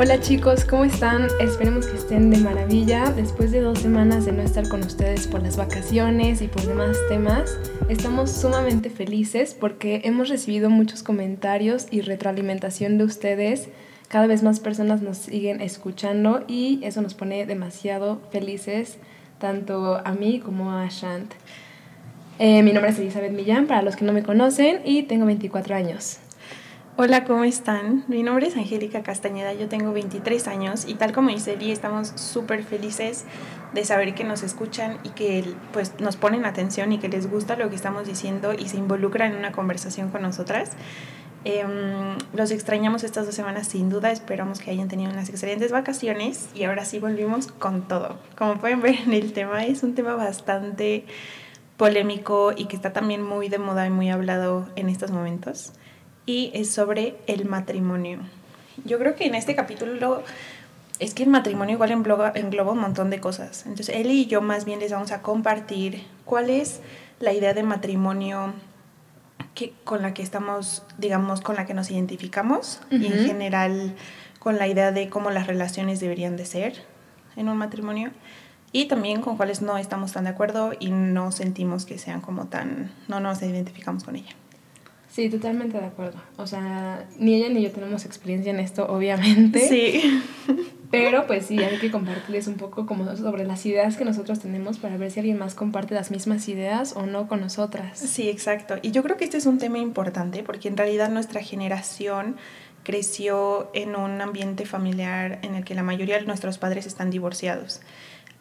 [0.00, 1.26] Hola chicos, ¿cómo están?
[1.40, 3.10] Esperemos que estén de maravilla.
[3.10, 6.96] Después de dos semanas de no estar con ustedes por las vacaciones y por demás
[7.08, 13.70] temas, estamos sumamente felices porque hemos recibido muchos comentarios y retroalimentación de ustedes.
[14.06, 18.98] Cada vez más personas nos siguen escuchando y eso nos pone demasiado felices,
[19.40, 21.32] tanto a mí como a Shant.
[22.38, 25.74] Eh, mi nombre es Elizabeth Millán, para los que no me conocen, y tengo 24
[25.74, 26.20] años.
[27.00, 28.02] Hola, ¿cómo están?
[28.08, 32.08] Mi nombre es Angélica Castañeda, yo tengo 23 años y tal como dice Eli, estamos
[32.16, 33.24] súper felices
[33.72, 37.54] de saber que nos escuchan y que pues, nos ponen atención y que les gusta
[37.54, 40.72] lo que estamos diciendo y se involucran en una conversación con nosotras.
[41.44, 46.48] Em, los extrañamos estas dos semanas sin duda, esperamos que hayan tenido unas excelentes vacaciones
[46.52, 48.18] y ahora sí volvimos con todo.
[48.36, 51.04] Como pueden ver en el tema, es un tema bastante
[51.76, 55.74] polémico y que está también muy de moda y muy hablado en estos momentos
[56.28, 58.18] y es sobre el matrimonio.
[58.84, 60.22] Yo creo que en este capítulo
[60.98, 63.64] es que el matrimonio igual engloba, engloba un montón de cosas.
[63.64, 66.80] Entonces, él y yo más bien les vamos a compartir cuál es
[67.18, 68.52] la idea de matrimonio
[69.54, 73.94] que, con la que estamos, digamos, con la que nos identificamos y en general
[74.38, 76.74] con la idea de cómo las relaciones deberían de ser
[77.36, 78.10] en un matrimonio
[78.70, 82.48] y también con cuáles no estamos tan de acuerdo y no sentimos que sean como
[82.48, 84.34] tan, no nos identificamos con ella.
[85.18, 86.22] Sí, totalmente de acuerdo.
[86.36, 89.58] O sea, ni ella ni yo tenemos experiencia en esto, obviamente.
[89.68, 90.22] Sí.
[90.92, 94.78] Pero pues sí, hay que compartirles un poco como sobre las ideas que nosotros tenemos
[94.78, 97.98] para ver si alguien más comparte las mismas ideas o no con nosotras.
[97.98, 98.76] Sí, exacto.
[98.80, 102.36] Y yo creo que este es un tema importante porque en realidad nuestra generación
[102.84, 107.80] creció en un ambiente familiar en el que la mayoría de nuestros padres están divorciados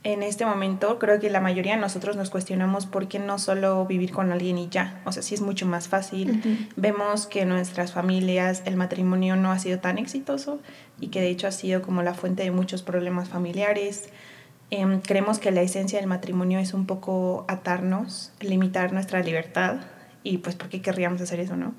[0.07, 3.85] en este momento creo que la mayoría de nosotros nos cuestionamos por qué no solo
[3.85, 5.01] vivir con alguien y ya.
[5.03, 6.69] O sea, sí es mucho más fácil.
[6.77, 10.61] Vemos que nuestras familias el matrimonio no ha sido tan exitoso
[11.01, 14.07] y que de hecho ha sido como la fuente de muchos problemas familiares.
[14.69, 19.75] Em, creemos que la esencia del matrimonio es un poco atarnos, limitar nuestra libertad
[20.23, 21.73] y pues por qué querríamos hacer eso, ¿no?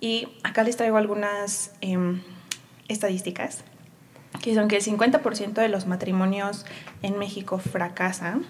[0.00, 2.22] Y acá les traigo algunas em,
[2.88, 3.64] estadísticas
[4.42, 6.64] que son que el 50% de los matrimonios
[7.02, 8.46] en México fracasan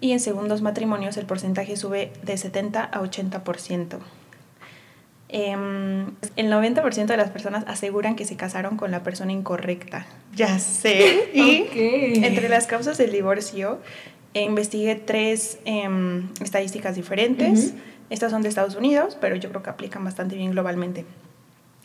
[0.00, 3.98] y en segundos matrimonios el porcentaje sube de 70 a 80%.
[5.28, 10.06] Em, el 90% de las personas aseguran que se casaron con la persona incorrecta.
[10.34, 11.30] Ya sé.
[11.34, 13.80] Y entre las causas del divorcio,
[14.34, 17.74] investigué tres em, estadísticas diferentes.
[18.10, 21.04] Estas son de Estados Unidos, pero yo creo que aplican bastante bien globalmente.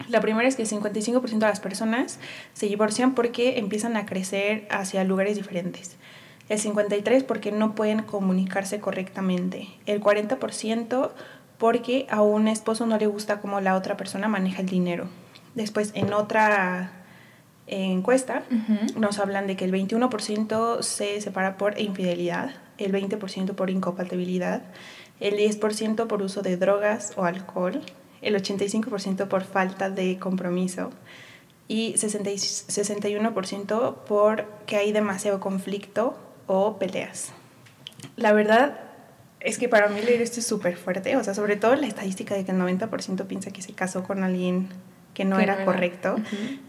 [0.07, 2.19] La primera es que el 55% de las personas
[2.53, 5.97] se divorcian porque empiezan a crecer hacia lugares diferentes.
[6.47, 9.67] El 53% porque no pueden comunicarse correctamente.
[9.85, 11.11] El 40%
[11.59, 15.07] porque a un esposo no le gusta cómo la otra persona maneja el dinero.
[15.53, 16.93] Después, en otra
[17.67, 18.43] encuesta,
[18.95, 24.63] nos hablan de que el 21% se separa por infidelidad, el 20% por incompatibilidad,
[25.19, 27.81] el 10% por uso de drogas o alcohol,
[28.21, 30.91] el 85% por falta de compromiso
[31.67, 37.31] y 61% porque hay demasiado conflicto o peleas.
[38.15, 38.79] La verdad
[39.39, 42.35] es que para mí leer esto es súper fuerte, o sea, sobre todo la estadística
[42.35, 44.67] de que el 90% piensa que se casó con alguien
[45.13, 46.15] que no era correcto,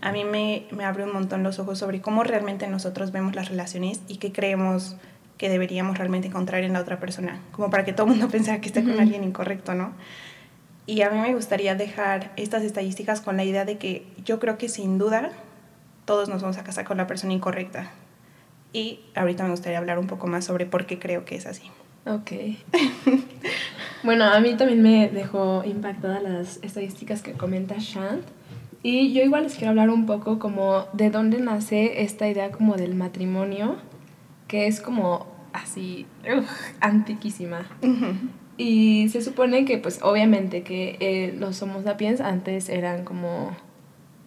[0.01, 3.49] a mí me, me abre un montón los ojos sobre cómo realmente nosotros vemos las
[3.49, 4.97] relaciones y qué creemos
[5.39, 8.61] que deberíamos realmente encontrar en la otra persona, como para que todo el mundo pensara
[8.61, 9.93] que está con alguien incorrecto, ¿no?
[10.91, 14.59] Y a mí me gustaría dejar estas estadísticas con la idea de que yo creo
[14.59, 15.31] que sin duda
[16.05, 17.93] todos nos vamos a casar con la persona incorrecta.
[18.73, 21.71] Y ahorita me gustaría hablar un poco más sobre por qué creo que es así.
[22.07, 22.33] Ok.
[24.03, 28.25] bueno, a mí también me dejó impactada las estadísticas que comenta Shant.
[28.83, 32.75] Y yo igual les quiero hablar un poco como de dónde nace esta idea como
[32.75, 33.77] del matrimonio,
[34.49, 36.09] que es como así,
[36.81, 37.69] antiquísima.
[38.61, 43.57] Y se supone que, pues, obviamente que eh, los Homo sapiens antes eran como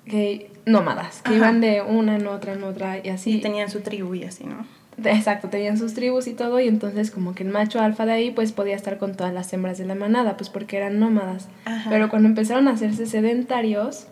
[0.08, 3.36] que nómadas, que iban de una en otra en otra y así.
[3.36, 4.66] Y tenían su tribu y así, ¿no?
[5.06, 8.32] Exacto, tenían sus tribus y todo, y entonces como que el macho alfa de ahí
[8.32, 11.48] pues podía estar con todas las hembras de la manada, pues porque eran nómadas.
[11.88, 14.08] Pero cuando empezaron a hacerse sedentarios,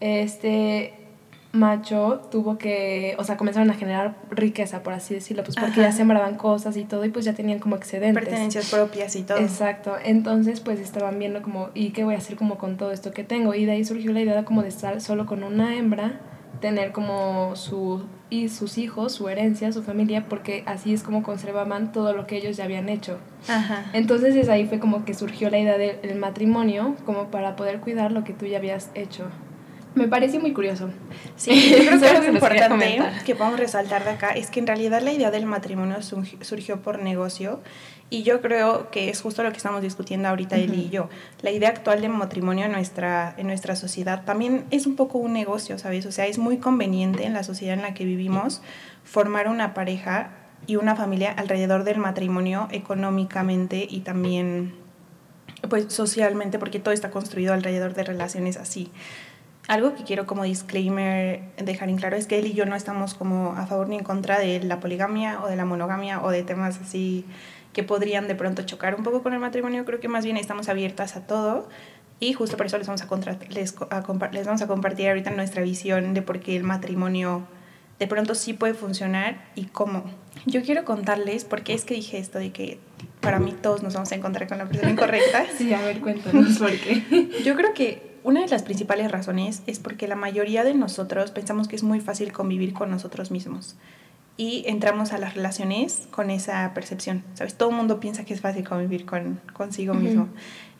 [0.00, 0.94] este,
[1.52, 5.92] macho tuvo que, o sea, comenzaron a generar riqueza, por así decirlo, pues porque ya
[5.92, 8.22] sembraban cosas y todo y pues ya tenían como excedentes.
[8.22, 9.38] Pertenencias propias y todo.
[9.38, 13.10] Exacto, entonces pues estaban viendo como, ¿y qué voy a hacer como con todo esto
[13.10, 13.54] que tengo?
[13.54, 16.20] Y de ahí surgió la idea como de estar solo con una hembra,
[16.60, 21.90] tener como su, y sus hijos, su herencia, su familia, porque así es como conservaban
[21.90, 23.18] todo lo que ellos ya habían hecho.
[23.48, 23.86] Ajá.
[23.92, 28.12] Entonces es ahí fue como que surgió la idea del matrimonio, como para poder cuidar
[28.12, 29.30] lo que tú ya habías hecho.
[29.94, 30.90] Me parece muy curioso.
[31.36, 35.02] Sí, yo creo que algo importante que podemos resaltar de acá es que en realidad
[35.02, 37.60] la idea del matrimonio surgió por negocio
[38.08, 41.08] y yo creo que es justo lo que estamos discutiendo ahorita él y yo.
[41.42, 45.32] La idea actual de matrimonio en nuestra, en nuestra sociedad también es un poco un
[45.32, 46.06] negocio, ¿sabes?
[46.06, 48.62] O sea, es muy conveniente en la sociedad en la que vivimos
[49.04, 50.30] formar una pareja
[50.66, 54.74] y una familia alrededor del matrimonio económicamente y también
[55.68, 58.90] pues socialmente porque todo está construido alrededor de relaciones así.
[59.70, 63.14] Algo que quiero como disclaimer dejar en claro es que él y yo no estamos
[63.14, 66.42] como a favor ni en contra de la poligamia o de la monogamia o de
[66.42, 67.24] temas así
[67.72, 69.84] que podrían de pronto chocar un poco con el matrimonio.
[69.84, 71.68] Creo que más bien estamos abiertas a todo
[72.18, 73.06] y justo por eso les vamos a,
[73.50, 73.76] les,
[74.32, 77.46] les vamos a compartir ahorita nuestra visión de por qué el matrimonio
[78.00, 80.02] de pronto sí puede funcionar y cómo.
[80.46, 82.80] Yo quiero contarles por qué es que dije esto de que
[83.20, 85.46] para mí todos nos vamos a encontrar con la persona incorrecta.
[85.56, 87.30] Sí, a ver, cuéntanos por qué.
[87.44, 91.68] Yo creo que una de las principales razones es porque la mayoría de nosotros pensamos
[91.68, 93.76] que es muy fácil convivir con nosotros mismos
[94.36, 97.56] y entramos a las relaciones con esa percepción, ¿sabes?
[97.56, 100.28] Todo el mundo piensa que es fácil convivir con consigo mismo.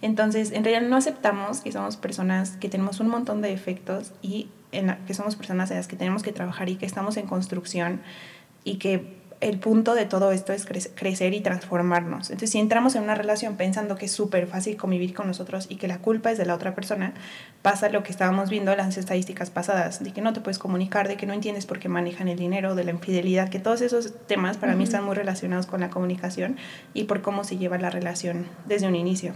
[0.01, 4.49] Entonces, en realidad no aceptamos que somos personas que tenemos un montón de defectos y
[4.73, 8.01] en que somos personas en las que tenemos que trabajar y que estamos en construcción
[8.65, 12.29] y que el punto de todo esto es crecer y transformarnos.
[12.29, 15.77] Entonces, si entramos en una relación pensando que es súper fácil convivir con nosotros y
[15.77, 17.15] que la culpa es de la otra persona,
[17.63, 21.09] pasa lo que estábamos viendo en las estadísticas pasadas, de que no te puedes comunicar,
[21.09, 24.13] de que no entiendes por qué manejan el dinero, de la infidelidad, que todos esos
[24.27, 26.59] temas para mí están muy relacionados con la comunicación
[26.93, 29.33] y por cómo se lleva la relación desde un inicio.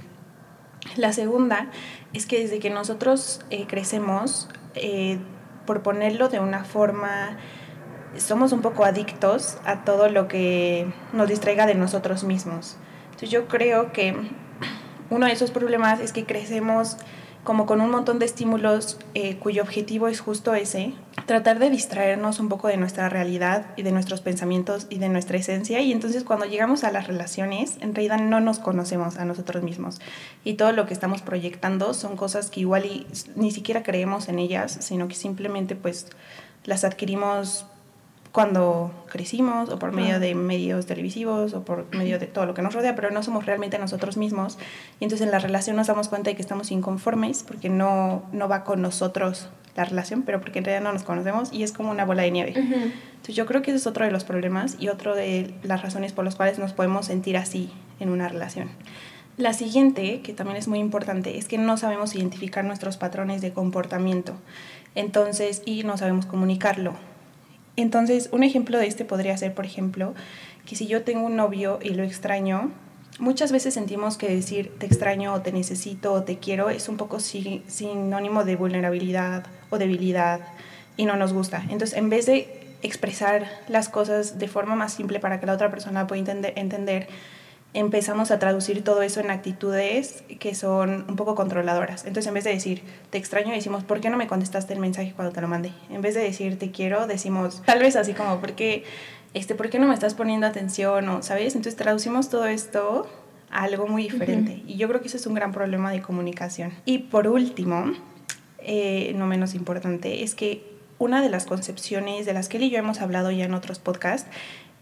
[0.96, 1.70] La segunda
[2.12, 5.18] es que desde que nosotros eh, crecemos, eh,
[5.64, 7.38] por ponerlo de una forma
[8.18, 12.76] somos un poco adictos a todo lo que nos distraiga de nosotros mismos.
[13.06, 14.16] Entonces yo creo que
[15.10, 16.96] uno de esos problemas es que crecemos
[17.44, 20.94] como con un montón de estímulos eh, cuyo objetivo es justo ese,
[21.26, 25.36] tratar de distraernos un poco de nuestra realidad y de nuestros pensamientos y de nuestra
[25.36, 25.80] esencia.
[25.80, 30.00] Y entonces cuando llegamos a las relaciones, en realidad no nos conocemos a nosotros mismos.
[30.42, 33.06] Y todo lo que estamos proyectando son cosas que igual
[33.36, 36.08] ni siquiera creemos en ellas, sino que simplemente pues
[36.64, 37.66] las adquirimos
[38.34, 42.62] cuando crecimos o por medio de medios televisivos o por medio de todo lo que
[42.62, 44.58] nos rodea, pero no somos realmente nosotros mismos.
[44.98, 48.48] Y entonces en la relación nos damos cuenta de que estamos inconformes porque no, no
[48.48, 51.92] va con nosotros la relación, pero porque en realidad no nos conocemos y es como
[51.92, 52.54] una bola de nieve.
[52.56, 56.12] Entonces yo creo que ese es otro de los problemas y otro de las razones
[56.12, 57.70] por las cuales nos podemos sentir así
[58.00, 58.68] en una relación.
[59.36, 63.52] La siguiente, que también es muy importante, es que no sabemos identificar nuestros patrones de
[63.52, 64.34] comportamiento.
[64.96, 67.13] Entonces, y no sabemos comunicarlo.
[67.76, 70.14] Entonces, un ejemplo de este podría ser, por ejemplo,
[70.66, 72.70] que si yo tengo un novio y lo extraño,
[73.18, 76.96] muchas veces sentimos que decir te extraño o te necesito o te quiero es un
[76.96, 80.40] poco sinónimo de vulnerabilidad o debilidad
[80.96, 81.62] y no nos gusta.
[81.64, 85.70] Entonces, en vez de expresar las cosas de forma más simple para que la otra
[85.70, 87.08] persona pueda entender,
[87.74, 92.04] empezamos a traducir todo eso en actitudes que son un poco controladoras.
[92.04, 95.12] Entonces, en vez de decir, te extraño, decimos, ¿por qué no me contestaste el mensaje
[95.14, 95.72] cuando te lo mandé?
[95.90, 98.84] En vez de decir, te quiero, decimos, tal vez así como, ¿por qué,
[99.34, 101.08] este, ¿por qué no me estás poniendo atención?
[101.08, 101.56] O, ¿Sabes?
[101.56, 103.08] Entonces, traducimos todo esto
[103.50, 104.62] a algo muy diferente.
[104.66, 106.72] Y yo creo que eso es un gran problema de comunicación.
[106.84, 107.92] Y por último,
[108.60, 110.64] eh, no menos importante, es que
[110.98, 113.80] una de las concepciones de las que él y yo hemos hablado ya en otros
[113.80, 114.30] podcasts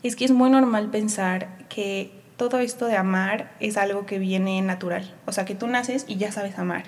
[0.03, 4.61] es que es muy normal pensar que todo esto de amar es algo que viene
[4.63, 5.15] natural.
[5.27, 6.83] O sea, que tú naces y ya sabes amar.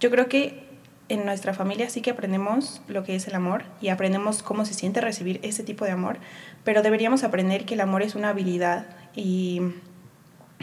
[0.00, 0.64] Yo creo que
[1.08, 4.74] en nuestra familia sí que aprendemos lo que es el amor y aprendemos cómo se
[4.74, 6.18] siente recibir ese tipo de amor,
[6.64, 9.60] pero deberíamos aprender que el amor es una habilidad y,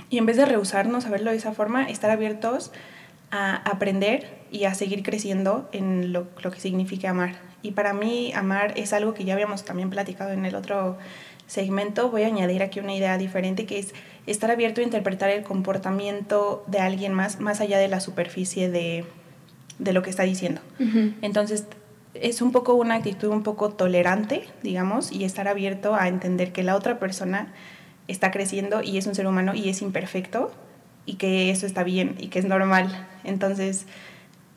[0.10, 2.74] y en vez de rehusarnos a verlo de esa forma, estar abiertos
[3.32, 7.36] a aprender y a seguir creciendo en lo, lo que significa amar.
[7.62, 10.98] Y para mí amar es algo que ya habíamos también platicado en el otro
[11.48, 13.94] segmento, voy a añadir aquí una idea diferente que es
[14.28, 19.06] estar abierto a interpretar el comportamiento de alguien más, más allá de la superficie de,
[19.80, 20.62] lo que está diciendo.
[21.22, 21.66] Entonces,
[22.14, 26.64] es un poco una actitud un poco tolerante, digamos, y estar abierto a entender que
[26.64, 27.54] la otra persona
[28.08, 30.52] está creciendo y es un ser humano y es imperfecto
[31.06, 33.08] y que eso está bien y que es normal.
[33.24, 33.86] Entonces,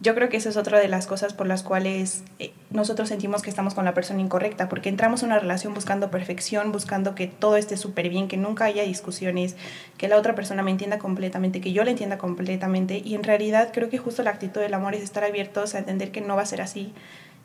[0.00, 3.42] yo creo que eso es otra de las cosas por las cuales eh, nosotros sentimos
[3.42, 7.26] que estamos con la persona incorrecta, porque entramos en una relación buscando perfección, buscando que
[7.26, 9.56] todo esté súper bien, que nunca haya discusiones,
[9.98, 13.02] que la otra persona me entienda completamente, que yo la entienda completamente.
[13.04, 16.12] Y en realidad creo que justo la actitud del amor es estar abiertos a entender
[16.12, 16.94] que no va a ser así,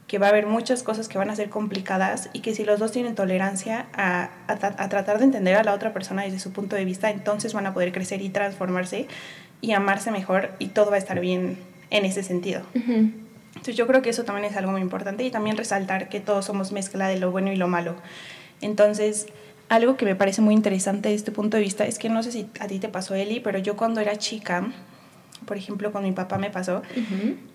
[0.07, 2.79] que va a haber muchas cosas que van a ser complicadas y que si los
[2.79, 6.77] dos tienen tolerancia a, a tratar de entender a la otra persona desde su punto
[6.77, 9.07] de vista, entonces van a poder crecer y transformarse
[9.59, 11.57] y amarse mejor y todo va a estar bien
[11.89, 12.61] en ese sentido.
[12.73, 16.45] Entonces yo creo que eso también es algo muy importante y también resaltar que todos
[16.45, 17.95] somos mezcla de lo bueno y lo malo.
[18.61, 19.27] Entonces,
[19.69, 22.31] algo que me parece muy interesante de este punto de vista es que no sé
[22.31, 24.71] si a ti te pasó, Eli, pero yo cuando era chica,
[25.45, 26.81] por ejemplo, con mi papá me pasó,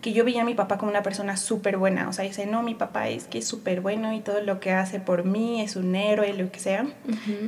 [0.00, 2.08] que yo veía a mi papá como una persona súper buena.
[2.08, 4.72] O sea, dice, no, mi papá es que es súper bueno y todo lo que
[4.72, 6.86] hace por mí es un héroe, lo que sea.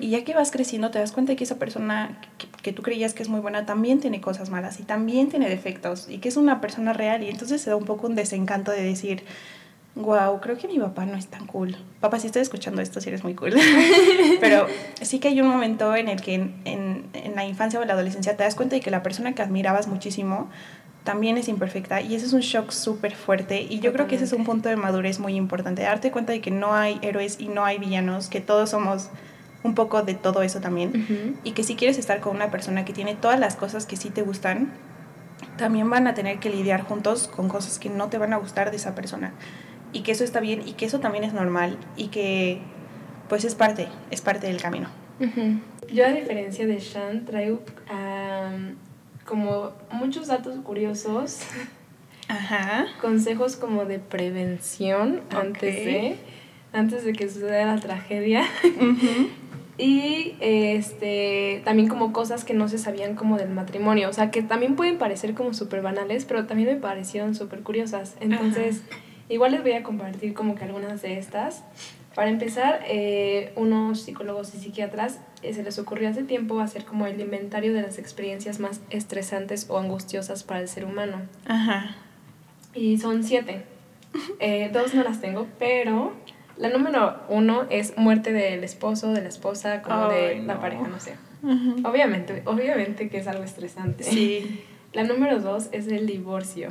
[0.00, 3.14] Y ya que vas creciendo, te das cuenta que esa persona que, que, tú creías
[3.14, 6.36] que es muy buena también tiene cosas malas y también tiene defectos y que es
[6.36, 7.22] una persona real.
[7.22, 9.24] Y entonces se da un poco un desencanto de decir,
[9.94, 11.76] wow, creo que mi papá no es tan cool.
[12.00, 13.54] Papá, si estoy escuchando esto, sí eres muy cool.
[14.40, 14.66] Pero
[15.00, 17.92] sí que hay un momento en el que en, en, en, la infancia o la
[17.92, 20.48] adolescencia te das cuenta de que la persona que admirabas muchísimo
[21.04, 24.24] también es imperfecta y ese es un shock súper fuerte y yo creo que ese
[24.24, 27.48] es un punto de madurez muy importante, darte cuenta de que no hay héroes y
[27.48, 29.10] no hay villanos, que todos somos
[29.64, 31.34] un poco de todo eso también uh -huh.
[31.42, 34.10] y que si quieres estar con una persona que tiene todas las cosas que sí
[34.10, 34.70] te gustan,
[35.56, 38.70] también van a tener que lidiar juntos con cosas que no te van a gustar
[38.70, 39.32] de esa persona
[39.92, 42.60] y que eso está bien y que eso también es normal y que
[43.28, 44.88] pues es parte, es parte del camino.
[45.20, 45.60] Uh -huh.
[45.92, 48.74] Yo a diferencia de Shan traigo um,
[49.24, 51.40] como muchos datos curiosos,
[52.28, 52.86] Ajá.
[53.00, 55.40] consejos como de prevención okay.
[55.40, 56.16] antes de
[56.72, 58.42] antes de que suceda la tragedia.
[58.64, 59.28] Uh -huh.
[59.78, 64.42] Y este, también como cosas que no se sabían como del matrimonio, o sea, que
[64.42, 68.14] también pueden parecer como súper banales, pero también me parecieron súper curiosas.
[68.20, 68.98] Entonces, Ajá.
[69.28, 71.64] Igual les voy a compartir como que algunas de estas.
[72.14, 77.06] Para empezar, eh, unos psicólogos y psiquiatras eh, se les ocurrió hace tiempo hacer como
[77.06, 81.22] el inventario de las experiencias más estresantes o angustiosas para el ser humano.
[81.46, 81.96] Ajá.
[82.74, 83.64] Y son siete.
[84.40, 86.12] Eh, dos no las tengo, pero
[86.58, 90.46] la número uno es muerte del esposo, de la esposa, como Ay, de no.
[90.48, 91.16] la pareja, no sé.
[91.42, 91.88] -huh.
[91.88, 94.04] Obviamente, obviamente que es algo estresante.
[94.04, 94.64] Sí.
[94.92, 96.68] La número dos es el divorcio.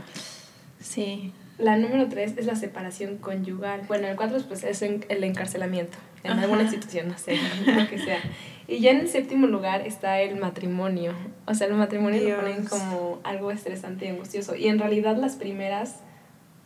[0.79, 1.33] Sí.
[1.61, 3.81] La número tres es la separación conyugal.
[3.87, 6.41] Bueno, el cuatro pues, es el encarcelamiento en Ajá.
[6.41, 8.19] alguna institución, no sé, lo que sea.
[8.67, 11.13] Y ya en el séptimo lugar está el matrimonio.
[11.45, 12.37] O sea, el matrimonio Dios.
[12.37, 14.55] lo ponen como algo estresante y angustioso.
[14.55, 15.99] Y en realidad las primeras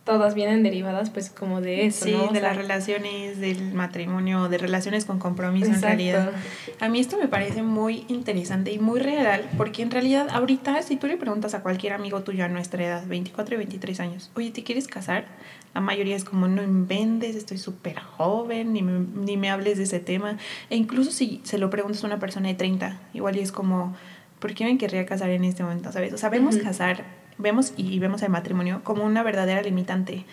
[0.05, 2.27] todas vienen derivadas pues como de eso, sí, ¿no?
[2.27, 5.88] de sea, las relaciones, del matrimonio, de relaciones con compromiso exacto.
[5.88, 6.31] en realidad.
[6.79, 10.95] A mí esto me parece muy interesante y muy real, porque en realidad ahorita si
[10.95, 14.51] tú le preguntas a cualquier amigo tuyo a nuestra edad, 24 y 23 años, oye,
[14.51, 15.25] ¿te quieres casar?
[15.74, 19.85] La mayoría es como, no inventes, estoy súper joven, ni me, ni me hables de
[19.85, 20.38] ese tema.
[20.69, 23.95] E incluso si se lo preguntas a una persona de 30, igual y es como,
[24.39, 25.91] ¿por qué me querría casar en este momento?
[25.91, 26.13] ¿Sabes?
[26.13, 26.63] O sea, vemos uh -huh.
[26.63, 30.25] casar vemos y vemos el matrimonio como una verdadera limitante.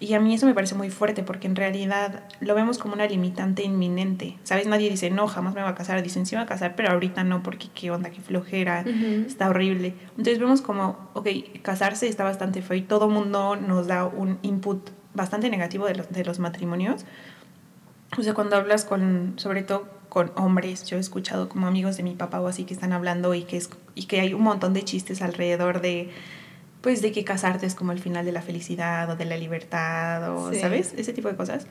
[0.00, 3.06] Y a mí eso me parece muy fuerte porque en realidad lo vemos como una
[3.06, 4.38] limitante inminente.
[4.44, 4.68] ¿Sabes?
[4.68, 6.00] Nadie dice, no, jamás me voy a casar.
[6.02, 8.88] Dicen, sí me voy a casar, pero ahorita no porque qué onda, qué flojera, uh
[8.88, 9.26] -huh.
[9.26, 9.94] está horrible.
[10.10, 11.28] Entonces vemos como, ok,
[11.62, 16.10] casarse está bastante feo y todo mundo nos da un input bastante negativo de los,
[16.10, 17.04] de los matrimonios.
[18.16, 22.02] O sea, cuando hablas con, sobre todo con hombres, yo he escuchado como amigos de
[22.02, 24.72] mi papá o así que están hablando y que, es, y que hay un montón
[24.74, 26.10] de chistes alrededor de,
[26.80, 30.34] pues, de que casarte es como el final de la felicidad o de la libertad
[30.34, 30.60] o, sí.
[30.60, 30.94] ¿sabes?
[30.96, 31.66] Ese tipo de cosas.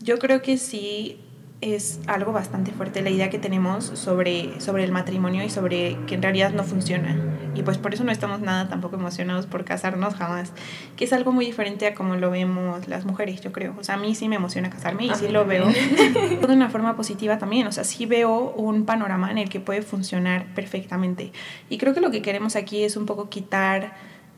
[0.00, 1.20] Yo creo que sí
[1.60, 6.14] es algo bastante fuerte la idea que tenemos sobre, sobre el matrimonio y sobre que
[6.14, 7.35] en realidad no funciona.
[7.56, 10.52] Y pues por eso no estamos nada tampoco emocionados por casarnos jamás.
[10.96, 13.74] Que es algo muy diferente a como lo vemos las mujeres, yo creo.
[13.78, 15.66] O sea, a mí sí me emociona casarme y a sí lo veo
[16.46, 17.66] de una forma positiva también.
[17.66, 21.32] O sea, sí veo un panorama en el que puede funcionar perfectamente.
[21.68, 23.94] Y creo que lo que queremos aquí es un poco quitar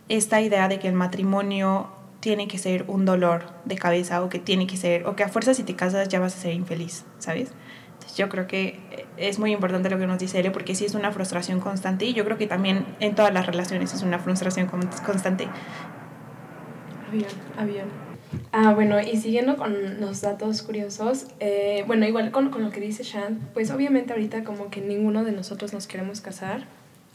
[0.09, 1.89] esta idea de que el matrimonio
[2.21, 5.29] tiene que ser un dolor de cabeza o que tiene que ser, o que a
[5.29, 7.53] fuerza si te casas ya vas a ser infeliz, ¿sabes?
[8.17, 8.79] Yo creo que
[9.17, 12.15] es muy importante lo que nos dice él porque sí es una frustración constante y
[12.15, 15.49] yo creo que también en todas las relaciones es una frustración constante.
[17.09, 18.09] Avión, avión.
[18.53, 22.81] Ah, bueno, y siguiendo con los datos curiosos, eh, bueno, igual con, con lo que
[22.81, 26.67] dice Shan, pues obviamente ahorita como que ninguno de nosotros nos queremos casar,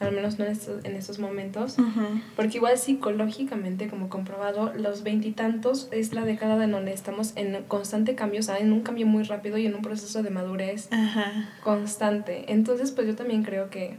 [0.06, 2.22] al menos no en estos, en estos momentos, uh -huh.
[2.36, 8.16] porque igual psicológicamente, como comprobado, los veintitantos es la década en donde estamos en constante
[8.16, 10.96] cambio, o sea, en un cambio muy rápido y en un proceso de madurez uh
[10.96, 11.46] -huh.
[11.64, 12.52] constante.
[12.52, 13.98] Entonces, pues yo también creo que,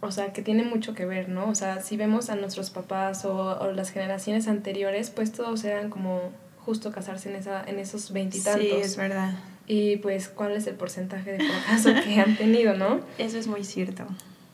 [0.00, 1.48] o sea, que tiene mucho que ver, ¿no?
[1.48, 5.90] O sea, si vemos a nuestros papás o, o las generaciones anteriores, pues todos eran
[5.90, 6.20] como
[6.58, 8.62] justo casarse en, esa, en esos veintitantos.
[8.62, 9.32] Sí, es verdad.
[9.66, 13.00] Y pues, ¿cuál es el porcentaje de fracaso que han tenido, no?
[13.18, 14.04] Eso es muy cierto.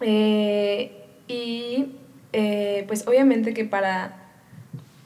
[0.00, 0.92] Eh,
[1.28, 1.86] y
[2.32, 4.16] eh, pues obviamente que para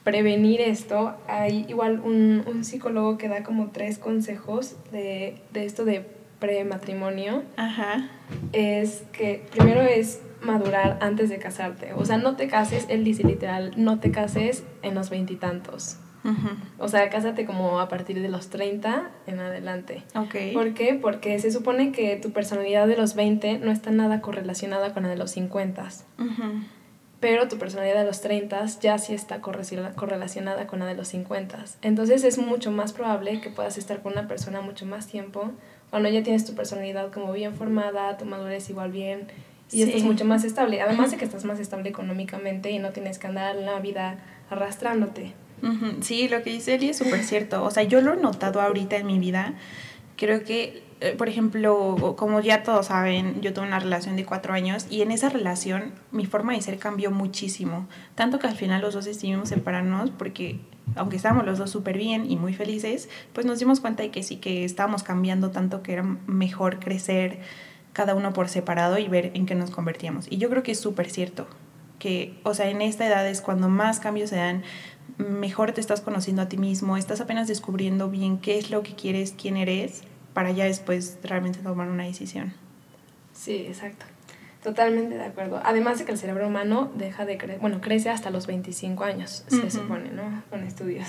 [0.03, 5.85] prevenir esto hay igual un, un, psicólogo que da como tres consejos de, de esto
[5.85, 6.05] de
[6.39, 7.43] prematrimonio.
[7.57, 8.09] Ajá.
[8.53, 11.93] Es que primero es madurar antes de casarte.
[11.93, 15.97] O sea, no te cases, él dice literal, no te cases en los veintitantos.
[16.77, 20.03] O sea, cásate como a partir de los 30 en adelante.
[20.15, 20.35] Ok.
[20.53, 20.97] ¿Por qué?
[21.01, 25.09] Porque se supone que tu personalidad de los 20 no está nada correlacionada con la
[25.09, 25.87] de los 50.
[27.19, 31.65] Pero tu personalidad de los 30 ya sí está correlacionada con la de los 50.
[31.81, 35.51] Entonces es mucho más probable que puedas estar con una persona mucho más tiempo
[35.89, 39.27] cuando ya tienes tu personalidad como bien formada, tu madurez igual bien
[39.71, 40.81] y estás mucho más estable.
[40.81, 44.17] Además de que estás más estable económicamente y no tienes que andar en la vida
[44.49, 45.33] arrastrándote.
[46.01, 47.63] Sí, lo que dice Eli es súper cierto.
[47.63, 49.53] O sea, yo lo he notado ahorita en mi vida.
[50.15, 54.53] Creo que, eh, por ejemplo, como ya todos saben, yo tuve una relación de cuatro
[54.53, 57.87] años y en esa relación mi forma de ser cambió muchísimo.
[58.15, 60.59] Tanto que al final los dos decidimos separarnos porque,
[60.95, 64.23] aunque estábamos los dos súper bien y muy felices, pues nos dimos cuenta de que
[64.23, 67.39] sí, que estábamos cambiando tanto que era mejor crecer
[67.93, 70.27] cada uno por separado y ver en qué nos convertíamos.
[70.29, 71.47] Y yo creo que es súper cierto
[71.99, 74.63] que, o sea, en esta edad es cuando más cambios se dan,
[75.17, 78.95] mejor te estás conociendo a ti mismo, estás apenas descubriendo bien qué es lo que
[78.95, 82.53] quieres, quién eres, para ya después realmente tomar una decisión.
[83.33, 84.05] Sí, exacto.
[84.63, 85.61] Totalmente de acuerdo.
[85.63, 89.45] Además de que el cerebro humano deja de crecer, bueno, crece hasta los 25 años,
[89.47, 90.43] se supone, ¿no?
[90.49, 91.07] Con estudios.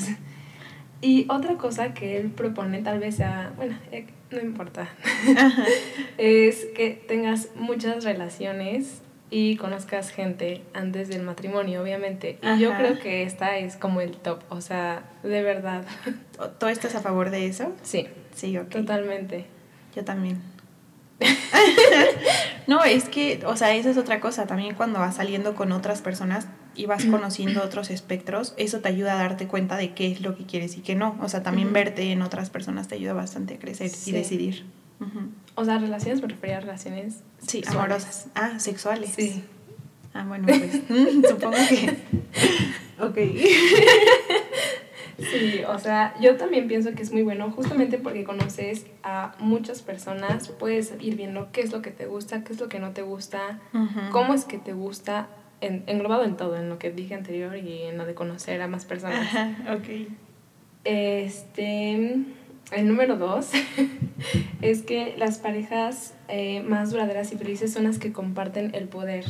[1.03, 4.89] Y otra cosa que él propone, tal vez sea, bueno, eh, no importa,
[6.19, 9.01] es que tengas muchas relaciones
[9.31, 12.39] y conozcas gente antes del matrimonio, obviamente.
[12.43, 15.85] Y yo creo que esta es como el top, o sea, de verdad.
[16.59, 17.73] ¿Tú estás a favor de eso?
[17.83, 18.09] Sí.
[18.35, 18.71] Sí, ok.
[18.71, 19.47] Totalmente.
[19.95, 20.41] Yo también.
[22.67, 24.47] no, es que, o sea, esa es otra cosa.
[24.47, 29.13] También cuando vas saliendo con otras personas y vas conociendo otros espectros, eso te ayuda
[29.13, 31.17] a darte cuenta de qué es lo que quieres y qué no.
[31.21, 34.65] O sea, también verte en otras personas te ayuda bastante a crecer y decidir.
[35.55, 38.29] O sea, relaciones, me refería a relaciones Sí, amorosas.
[38.35, 39.13] Ah, sexuales.
[39.15, 39.45] Sí.
[40.15, 40.83] Ah, bueno, pues
[41.29, 41.97] supongo que...
[43.01, 43.17] ok.
[45.21, 49.83] Sí, o sea, yo también pienso que es muy bueno justamente porque conoces a muchas
[49.83, 52.93] personas, puedes ir viendo qué es lo que te gusta, qué es lo que no
[52.93, 53.61] te gusta,
[54.13, 55.29] cómo es que te gusta,
[55.61, 58.67] en, englobado en todo, en lo que dije anterior y en lo de conocer a
[58.67, 59.21] más personas.
[59.21, 60.09] Ajá, ok.
[60.85, 62.25] Este,
[62.73, 63.51] el número dos
[64.63, 69.25] es que las parejas eh, más duraderas y felices son las que comparten el poder.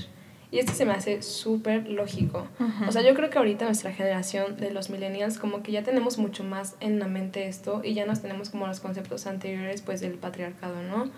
[0.53, 2.49] Y esto se me hace súper lógico.
[2.89, 6.19] O sea, yo creo que ahorita nuestra generación de los millennials como que ya tenemos
[6.19, 10.01] mucho más en la mente esto y ya nos tenemos como los conceptos anteriores pues
[10.01, 11.09] del patriarcado, ¿no?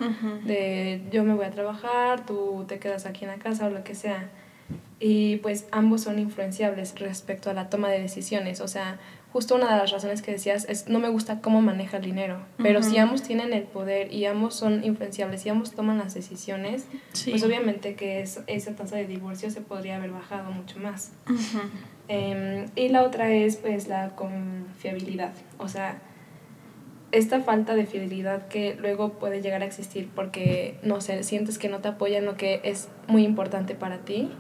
[0.45, 3.83] De yo me voy a trabajar, tú te quedas aquí en la casa o lo
[3.85, 4.29] que sea.
[5.01, 8.61] Y pues ambos son influenciables respecto a la toma de decisiones.
[8.61, 8.99] O sea,
[9.33, 12.39] justo una de las razones que decías es no me gusta cómo maneja el dinero,
[12.59, 16.87] pero si ambos tienen el poder y ambos son influenciables y ambos toman las decisiones,
[17.25, 21.13] pues obviamente que es, esa tasa de divorcio se podría haber bajado mucho más.
[22.09, 26.03] Em, y la otra es pues la confiabilidad, o sea,
[27.13, 31.69] esta falta de fidelidad que luego puede llegar a existir porque, no sé, sientes que
[31.69, 34.31] no te apoyan lo que es muy importante para ti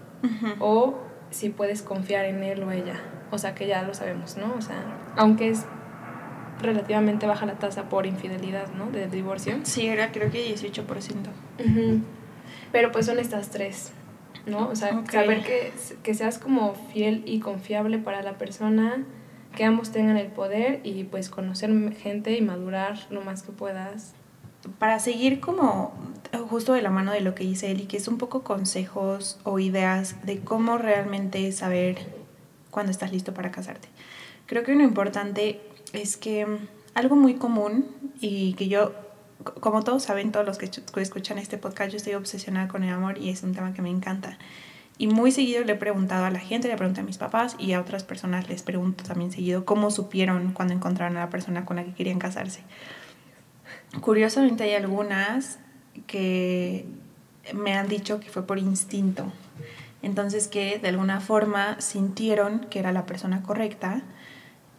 [0.58, 0.94] o
[1.30, 3.00] si puedes confiar en él o ella.
[3.32, 4.54] O sea, que ya lo sabemos, ¿no?
[4.54, 4.76] O sea,
[5.16, 5.64] aunque es
[6.60, 8.90] relativamente baja la tasa por infidelidad, ¿no?
[8.90, 9.58] De divorcio.
[9.62, 10.84] Sí, era creo que 18%.
[12.70, 13.92] Pero pues son estas tres,
[14.46, 14.68] ¿no?
[14.68, 19.02] O sea, saber que, que seas como fiel y confiable para la persona,
[19.56, 24.12] que ambos tengan el poder y pues conocer gente y madurar lo más que puedas.
[24.78, 25.92] Para seguir como
[26.48, 29.58] justo de la mano de lo que dice Eli, que es un poco consejos o
[29.58, 32.21] ideas de cómo realmente saber
[32.72, 33.86] cuando estás listo para casarte.
[34.46, 35.60] Creo que lo importante
[35.92, 36.58] es que mm,
[36.94, 37.86] algo muy común
[38.20, 38.92] y que yo,
[39.60, 40.68] como todos saben, todos los que
[41.00, 43.90] escuchan este podcast, yo estoy obsesionada con el amor y es un tema que me
[43.90, 44.38] encanta.
[44.98, 47.72] Y muy seguido le he preguntado a la gente, le pregunto a mis papás y
[47.72, 51.76] a otras personas les pregunto también seguido cómo supieron cuando encontraron a la persona con
[51.76, 52.62] la que querían casarse.
[54.00, 55.58] Curiosamente hay algunas
[56.06, 56.86] que
[57.54, 59.32] me han dicho que fue por instinto,
[60.02, 64.02] entonces que de alguna forma sintieron que era la persona correcta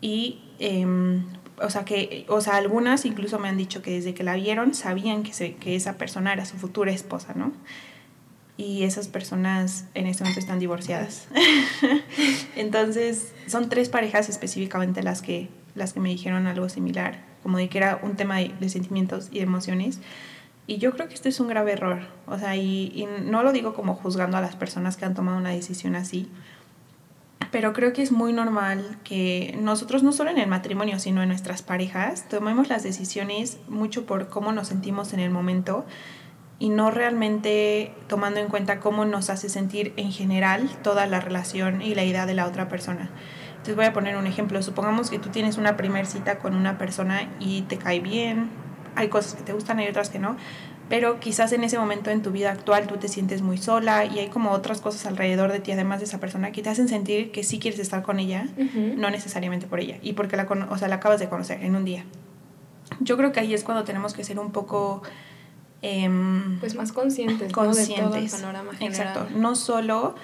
[0.01, 1.23] y, em,
[1.61, 4.73] o, sea, que, o sea, algunas incluso me han dicho que desde que la vieron
[4.73, 7.53] sabían que, se, que esa persona era su futura esposa, ¿no?
[8.57, 11.27] Y esas personas en este momento están divorciadas.
[12.55, 17.69] Entonces, son tres parejas específicamente las que, las que me dijeron algo similar, como de
[17.69, 19.99] que era un tema de sentimientos y emociones.
[20.65, 21.99] Y yo creo que este es un grave error.
[22.25, 25.49] O sea, y, no lo digo como juzgando a las personas que han tomado una
[25.49, 26.29] decisión así,
[27.51, 31.29] pero creo que es muy normal que nosotros, no solo en el matrimonio, sino en
[31.29, 35.85] nuestras parejas, tomemos las decisiones mucho por cómo nos sentimos en el momento
[36.57, 41.81] y no realmente tomando en cuenta cómo nos hace sentir en general toda la relación
[41.81, 43.11] y la idea de la otra persona.
[43.51, 44.61] Entonces voy a poner un ejemplo.
[44.63, 48.49] Supongamos que tú tienes una primer cita con una persona y te cae bien.
[48.95, 50.37] Hay cosas que te gustan, hay otras que no.
[50.89, 54.19] Pero quizás en ese momento en tu vida actual tú te sientes muy sola y
[54.19, 57.31] hay como otras cosas alrededor de ti, además de esa persona, que te hacen sentir
[57.31, 58.47] que sí quieres estar con ella,
[58.97, 61.85] no necesariamente por ella, y porque la, o sea, la acabas de conocer en un
[61.85, 62.03] día.
[62.99, 65.01] Yo creo que ahí es cuando tenemos que ser un poco...
[65.81, 67.97] Em, pues más conscientes, conscientes.
[67.97, 69.07] De todo el panorama general.
[69.07, 69.27] Exacto.
[69.37, 70.15] No solo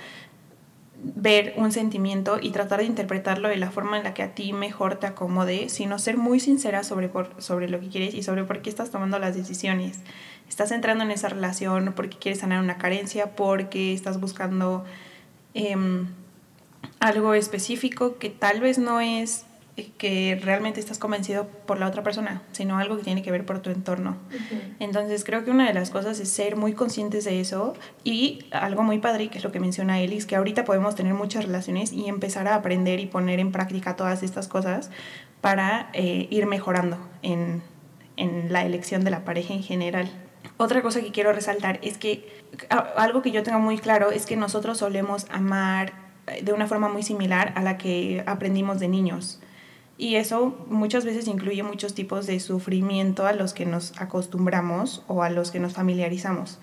[1.01, 4.53] ver un sentimiento y tratar de interpretarlo de la forma en la que a ti
[4.53, 8.43] mejor te acomode, sino ser muy sincera sobre, por, sobre lo que quieres y sobre
[8.43, 9.99] por qué estás tomando las decisiones.
[10.49, 14.83] Estás entrando en esa relación porque quieres sanar una carencia, porque estás buscando
[15.53, 16.07] em,
[16.99, 19.45] algo específico que tal vez no es
[19.97, 23.59] que realmente estás convencido por la otra persona, sino algo que tiene que ver por
[23.59, 24.17] tu entorno.
[24.79, 28.83] Entonces creo que una de las cosas es ser muy conscientes de eso y algo
[28.83, 32.07] muy padre, que es lo que menciona Elis, que ahorita podemos tener muchas relaciones y
[32.07, 34.91] empezar a aprender y poner en práctica todas estas cosas
[35.41, 37.61] para eh, ir mejorando en,
[38.17, 40.09] en la elección de la pareja en general.
[40.57, 42.27] Otra cosa que quiero resaltar es que
[42.97, 46.09] algo que yo tengo muy claro es que nosotros solemos amar
[46.41, 49.39] de una forma muy similar a la que aprendimos de niños.
[49.99, 55.23] Y eso muchas veces incluye muchos tipos de sufrimiento a los que nos acostumbramos o
[55.23, 56.57] a los que nos familiarizamos.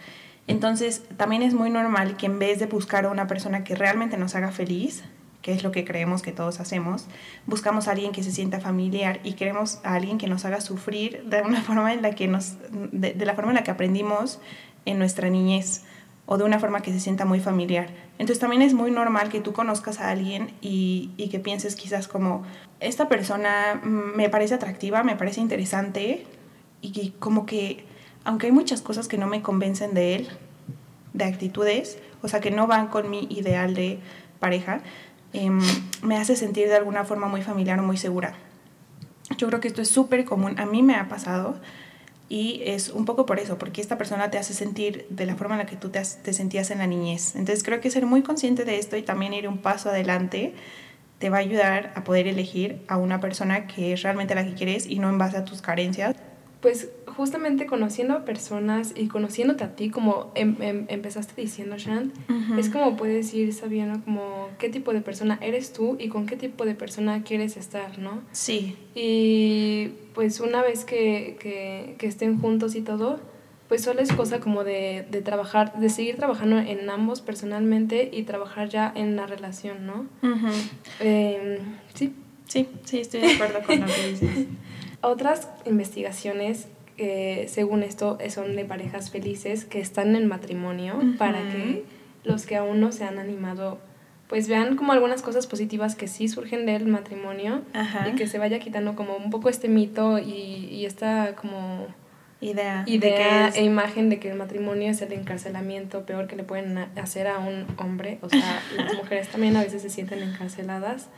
[0.46, 4.16] Entonces, también es muy normal que en vez de buscar a una persona que realmente
[4.16, 5.04] nos haga feliz,
[5.42, 7.08] que es lo que creemos que todos hacemos,
[7.44, 11.22] buscamos a alguien que se sienta familiar y queremos a alguien que nos haga sufrir
[11.26, 14.40] de una forma en la que nos de la forma en la que aprendimos
[14.86, 15.82] en nuestra niñez
[16.26, 17.88] o de una forma que se sienta muy familiar.
[18.18, 22.08] Entonces también es muy normal que tú conozcas a alguien y, y, que pienses quizás
[22.08, 22.42] como,
[22.80, 26.26] esta persona me parece atractiva, me parece interesante
[26.80, 27.84] y que como que,
[28.24, 30.28] aunque hay muchas cosas que no me convencen de él,
[31.12, 33.98] de actitudes, o sea, que no van con mi ideal de
[34.40, 34.80] pareja,
[35.32, 35.60] em,
[36.02, 38.34] me hace sentir de alguna forma muy familiar o muy segura.
[39.38, 41.56] Yo creo que esto es súper común, a mí me ha pasado
[42.28, 45.54] y es un poco por eso, porque esta persona te hace sentir de la forma
[45.54, 47.36] en la que tú te, te, sentías en la niñez.
[47.36, 50.54] Entonces creo que ser muy consciente de esto y también ir un paso adelante
[51.18, 54.54] te va a ayudar a poder elegir a una persona que es realmente la que
[54.54, 56.14] quieres y no en base a tus carencias.
[56.60, 62.14] Pues justamente conociendo a personas y conociéndote a ti, como em, em, empezaste diciendo, Shant,
[62.58, 66.36] es como puedes ir sabiendo como qué tipo de persona eres tú y con qué
[66.36, 68.22] tipo de persona quieres estar, ¿no?
[68.32, 68.76] Sí.
[68.94, 73.18] Y pues una vez que, que, que estén juntos y todo,
[73.68, 78.22] pues solo es cosa como de, de, trabajar, de seguir trabajando en ambos personalmente y
[78.22, 80.06] trabajar ya en la relación, ¿no?
[81.00, 81.58] Em,
[81.94, 82.14] sí.
[82.46, 84.46] Sí, sí, estoy de acuerdo con lo que dices.
[85.00, 91.84] Otras investigaciones, eh, según esto, son de parejas felices que están en matrimonio para que
[92.24, 93.78] los que aún no se han animado
[94.28, 97.62] pues vean como algunas cosas positivas que sí surgen del matrimonio
[98.10, 101.86] y que se vaya quitando como un poco este mito y, y esta como
[102.40, 106.76] idea, idea e imagen de que el matrimonio es el encarcelamiento peor que le pueden
[106.96, 111.08] hacer a un hombre, o sea, las mujeres también a veces se sienten encarceladas,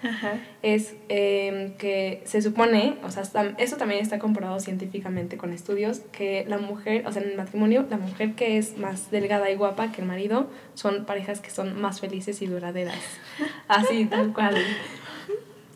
[0.63, 3.23] es em, que se supone, o sea,
[3.59, 7.87] eso también está comprobado científicamente con estudios, que la mujer, o sea, en el matrimonio,
[7.91, 11.81] la mujer que es más delgada y guapa que el marido son parejas que son
[11.81, 12.99] más felices y duraderas,
[13.69, 14.57] así, tal cual.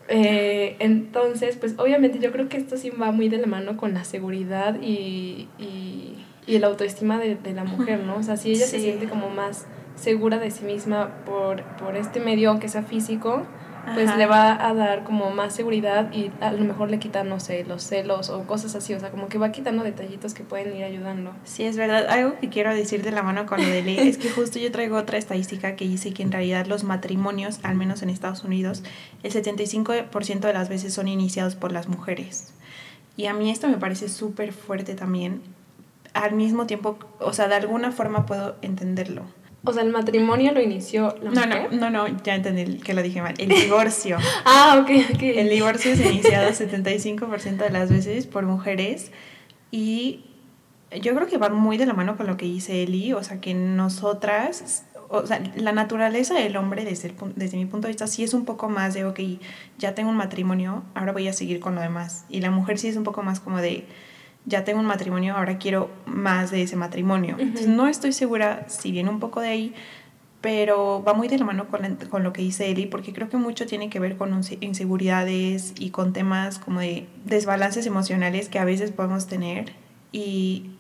[0.09, 3.95] Eh, entonces, pues obviamente yo creo que esto sí va muy de la mano con
[3.95, 6.15] la seguridad y, y,
[6.47, 8.17] y la autoestima de, de, la mujer, ¿no?
[8.17, 12.21] O sea, si ella se siente como más segura de sí misma por, por este
[12.21, 13.47] medio, aunque sea físico,
[13.95, 17.41] pues le va a dar como más seguridad y a lo mejor le quita, no
[17.41, 20.77] sé, los celos o cosas así, o sea, como que va quitando detallitos que pueden
[20.77, 21.33] ir ayudando.
[21.45, 22.07] Sí, es verdad.
[22.09, 24.97] Algo que quiero decir de la mano con lo de es que justo yo traigo
[24.97, 28.83] otra estadística que dice que en realidad los matrimonios, al menos en Estados Unidos,
[29.23, 32.55] el 75% de las veces son iniciados por las mujeres.
[33.17, 35.43] Y a mí esto me parece súper fuerte también.
[36.15, 39.25] Al mismo tiempo, o sea, de alguna forma puedo entenderlo
[39.65, 43.03] o sea, el matrimonio lo inició la no, No, no, no, ya entendí que lo
[43.03, 43.35] dije mal.
[43.39, 44.19] El divorcio.
[44.45, 45.23] ah, ok, ok.
[45.23, 49.13] El divorcio es iniciado 75% de las veces por mujeres
[49.71, 50.25] y
[51.01, 53.41] yo creo que va muy de la mano con lo que dice Eli, o sea,
[53.41, 58.25] que nosotras, o sea, la naturaleza del hombre desde, desde mi punto de vista sí
[58.25, 59.21] es un poco más de, ok,
[59.79, 62.25] ya tengo un matrimonio, ahora voy a seguir con lo demás.
[62.29, 63.87] Y la mujer sí es un poco más como de
[64.45, 67.37] ya tengo un matrimonio, ahora quiero más de ese matrimonio.
[67.39, 69.75] Entonces no estoy segura si viene un poco de ahí,
[70.41, 73.37] pero va muy de la mano con, con, lo que dice Eli, porque creo que
[73.37, 78.65] mucho tiene que ver con inseguridades y con temas como de desbalances emocionales que a
[78.65, 79.73] veces podemos tener
[80.11, 80.73] y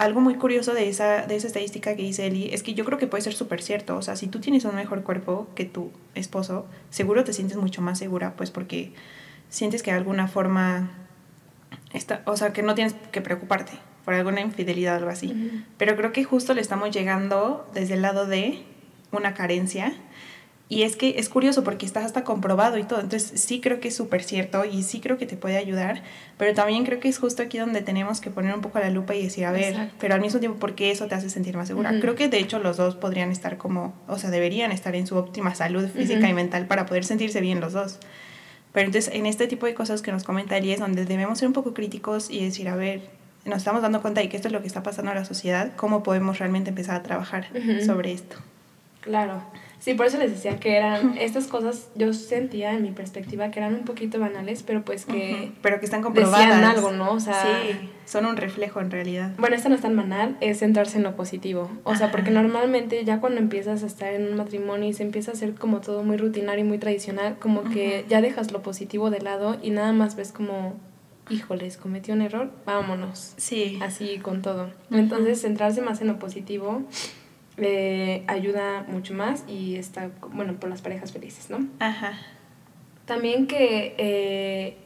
[0.00, 2.96] algo muy curioso de esa, de esa estadística que dice Eli es que yo creo
[2.96, 3.98] que puede ser súper cierto.
[3.98, 7.82] O sea, si tú tienes un mejor cuerpo que tu esposo, seguro te sientes mucho
[7.82, 8.94] más segura, pues porque
[9.50, 10.90] sientes que de alguna forma,
[11.92, 13.72] está, o sea, que no tienes que preocuparte
[14.04, 15.64] por alguna infidelidad o algo así.
[15.76, 18.62] Pero creo que justo le estamos llegando desde el lado de
[19.12, 19.92] una carencia
[20.70, 23.00] y es que es curioso porque está hasta comprobado y todo.
[23.00, 26.04] Entonces sí creo que es súper cierto y sí creo que te puede ayudar.
[26.38, 29.16] Pero también creo que es justo aquí donde tenemos que poner un poco la lupa
[29.16, 31.66] y decir, a ver, pero al mismo tiempo, ¿por qué eso te hace sentir más
[31.66, 31.98] segura?
[32.00, 35.16] Creo que de hecho los dos podrían estar como, o sea, deberían estar en su
[35.16, 37.98] óptima salud física y mental para poder sentirse bien los dos.
[38.72, 41.48] Pero entonces en este tipo de cosas que nos comenta Eli es donde debemos ser
[41.48, 43.02] un poco críticos y decir, a ver,
[43.44, 45.72] nos estamos dando cuenta de que esto es lo que está pasando en la sociedad,
[45.76, 47.48] ¿cómo podemos realmente empezar a trabajar
[47.84, 48.36] sobre esto?
[49.00, 49.42] Claro.
[49.80, 53.60] Sí, por eso les decía que eran estas cosas, yo sentía en mi perspectiva que
[53.60, 55.52] eran un poquito banales, pero pues que...
[55.62, 56.46] Pero que están comprobadas.
[56.46, 57.12] Decían algo, ¿no?
[57.12, 57.42] O sea...
[57.42, 59.32] Sí, son un reflejo en realidad.
[59.38, 61.70] Bueno, esta no es tan banal, es centrarse en lo positivo.
[61.84, 65.30] O sea, porque normalmente ya cuando empiezas a estar en un matrimonio y se empieza
[65.30, 69.10] a hacer como todo muy rutinario y muy tradicional, como que ya dejas lo positivo
[69.10, 70.74] de lado y nada más ves como
[71.30, 73.34] híjoles, cometí un error, vámonos.
[73.36, 73.78] Sí.
[73.80, 74.70] Así con todo.
[74.90, 76.82] Entonces, centrarse más en lo positivo
[77.60, 81.66] eh, ayuda mucho más y está, bueno, por las parejas felices, ¿no?
[81.78, 82.14] Ajá.
[83.06, 84.76] También que eh,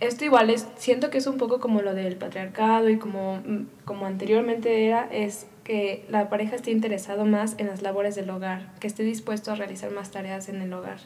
[0.00, 3.66] esto igual es, siento que es un poco como lo del patriarcado y como, mm,
[3.84, 8.72] como anteriormente era, es que la pareja esté interesado más en las labores del hogar,
[8.80, 10.98] que esté dispuesto a realizar más tareas en el hogar.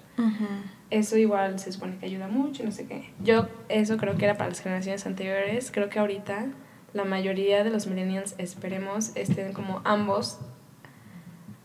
[0.90, 3.10] Eso igual se supone que ayuda mucho, no sé qué.
[3.24, 6.46] Yo eso creo que era para las generaciones anteriores, creo que ahorita
[6.92, 10.38] la mayoría de los millennials, esperemos, estén como ambos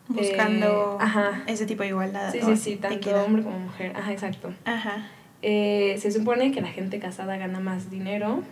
[0.10, 2.32] buscando eh, ese tipo de igualdad.
[2.32, 3.94] Sí, sí, sí, tanto hombre como mujer.
[3.96, 4.54] Ajá, exacto.
[4.66, 5.08] Ajá.
[5.42, 8.44] Eh, se supone que la gente casada gana más dinero.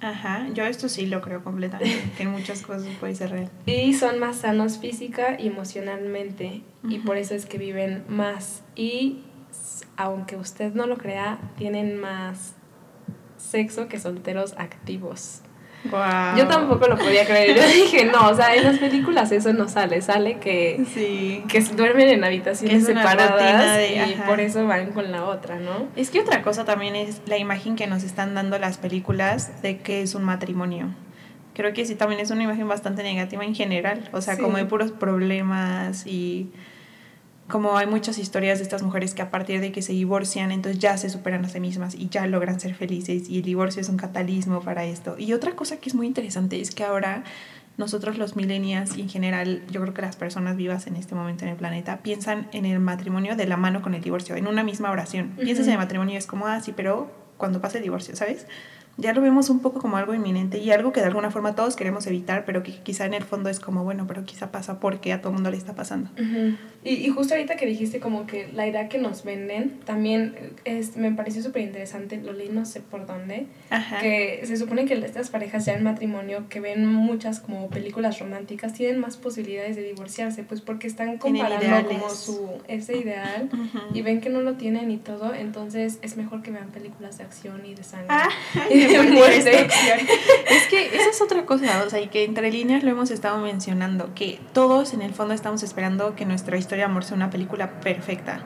[0.00, 3.50] Ajá, yo esto sí lo creo completamente, que en muchas cosas puede ser real.
[3.64, 8.62] Y son más sanos física y emocionalmente, y por eso es que viven más.
[8.76, 9.20] Y
[9.96, 12.54] aunque usted no lo crea, tienen más
[13.38, 15.40] sexo que solteros activos.
[15.84, 17.56] Yo tampoco lo podía creer.
[17.56, 20.00] Yo dije, no, o sea, en las películas eso no sale.
[20.00, 21.44] Sale que, sí.
[21.48, 25.88] que duermen en habitaciones separadas y por eso van con la otra, ¿no?
[25.96, 29.78] Es que otra cosa también es la imagen que nos están dando las películas de
[29.78, 30.88] que es un matrimonio.
[31.54, 34.08] Creo que sí, también es una imagen bastante negativa en general.
[34.12, 36.50] O sea, como de puros problemas y
[37.48, 40.80] como hay muchas historias de estas mujeres que a partir de que se divorcian, entonces
[40.80, 43.88] ya se superan a sí mismas y ya logran ser felices y el divorcio es
[43.88, 45.16] un catalismo para esto.
[45.18, 47.24] Y otra cosa que es muy interesante es que ahora
[47.76, 51.44] nosotros los millennials y en general yo creo que las personas vivas en este momento
[51.44, 54.62] en el planeta piensan en el matrimonio de la mano con el divorcio, en una
[54.62, 55.32] misma oración.
[55.36, 58.46] Piensas en el matrimonio y es como, ah, sí, pero cuando pasa el divorcio, ¿sabes?
[58.96, 61.76] Ya lo vemos un poco como algo inminente y algo que de alguna forma todos
[61.76, 65.12] queremos evitar, pero que quizá en el fondo es como, bueno, pero quizá pasa porque
[65.12, 66.10] a todo el mundo le está pasando.
[66.84, 70.96] y, y, justo ahorita que dijiste como que la idea que nos venden también es,
[70.96, 73.46] me pareció súper interesante, lo leí no sé por dónde,
[74.00, 78.74] que se supone que estas parejas ya en matrimonio que ven muchas como películas románticas
[78.74, 83.48] tienen más posibilidades de divorciarse, pues porque están comparando como su, ese ideal
[83.92, 87.24] y ven que no lo tienen y todo, entonces es mejor que vean películas de
[87.24, 88.06] acción y de sangre.
[88.08, 88.28] Ah,
[90.50, 93.38] es que esa es otra cosa, o sea, y que entre líneas lo hemos estado
[93.38, 97.30] mencionando, que todos en el fondo estamos esperando que nuestra historia de amor sea una
[97.30, 98.44] película perfecta.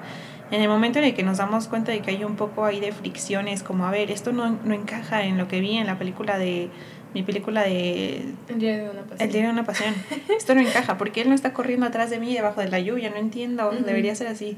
[0.51, 2.81] En el momento en el que nos damos cuenta de que hay un poco ahí
[2.81, 5.99] de fricciones, como, a ver, esto no, no encaja en lo que vi en la
[5.99, 6.71] película de
[7.15, 9.21] mi película de El diario de una pasión.
[9.21, 9.95] El diario de una pasión.
[10.37, 13.11] Esto no encaja, porque él no está corriendo atrás de mí debajo de la lluvia,
[13.11, 14.57] no entiendo, debería ser así.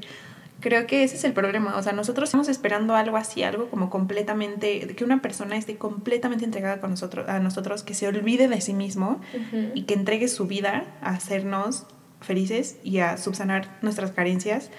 [0.61, 1.75] Creo que ese es el problema.
[1.75, 6.45] O sea, nosotros estamos esperando algo así, algo como completamente, que una persona esté completamente
[6.45, 9.19] entregada con nosotros, a nosotros, que se olvide de sí mismo
[9.73, 11.85] y que entregue su vida a hacernos
[12.21, 14.69] felices y a subsanar nuestras carencias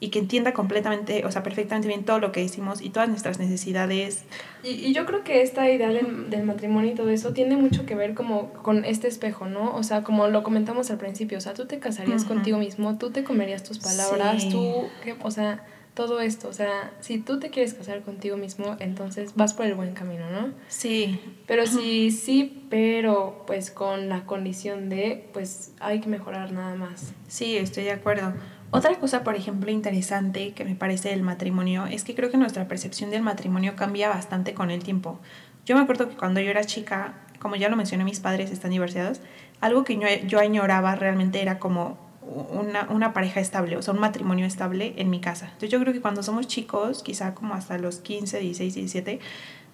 [0.00, 3.38] y que entienda completamente, o sea, perfectamente bien todo lo que decimos y todas nuestras
[3.38, 4.24] necesidades.
[4.62, 7.84] Y, y yo creo que esta idea del, del, matrimonio y todo eso tiene mucho
[7.84, 9.76] que ver como con este espejo, ¿no?
[9.76, 13.10] O sea, como lo comentamos al principio, o sea, tú te casarías contigo mismo, tú
[13.10, 14.88] te comerías tus palabras, tú,
[15.22, 19.52] o sea, todo esto, o sea, si tú te quieres casar contigo mismo, entonces vas
[19.52, 20.52] por el buen camino, ¿no?
[20.68, 21.20] Sí.
[21.46, 27.12] Pero sí, sí, pero pues con la condición de, pues hay que mejorar nada más.
[27.28, 28.32] Sí, estoy de acuerdo.
[28.72, 32.68] Otra cosa, por ejemplo, interesante que me parece del matrimonio es que creo que nuestra
[32.68, 35.18] percepción del matrimonio cambia bastante con el tiempo.
[35.66, 38.70] Yo me acuerdo que cuando yo era chica, como ya lo mencioné, mis padres están
[38.70, 39.20] divorciados,
[39.60, 44.00] algo que yo, yo añoraba realmente era como una, una, pareja estable, o sea, un
[44.00, 45.46] matrimonio estable en mi casa.
[45.46, 49.18] Entonces yo creo que cuando somos chicos, quizá como hasta los 15, 16, 17,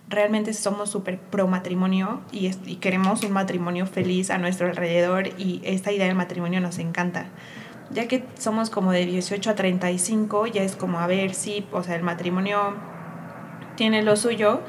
[0.09, 5.61] realmente somos súper pro matrimonio y, y, queremos un matrimonio feliz a nuestro alrededor y
[5.65, 7.27] esta idea del matrimonio nos encanta.
[7.91, 11.83] Ya que somos como de 18 a 35, ya es como a ver si, o
[11.83, 12.75] sea, el matrimonio
[13.77, 14.61] tiene lo suyo,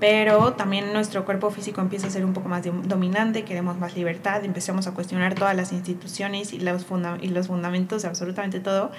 [0.00, 4.44] pero también nuestro cuerpo físico empieza a ser un poco más dominante, queremos más libertad,
[4.44, 6.84] empezamos a cuestionar todas las instituciones y los,
[7.20, 8.90] y los fundamentos de absolutamente todo.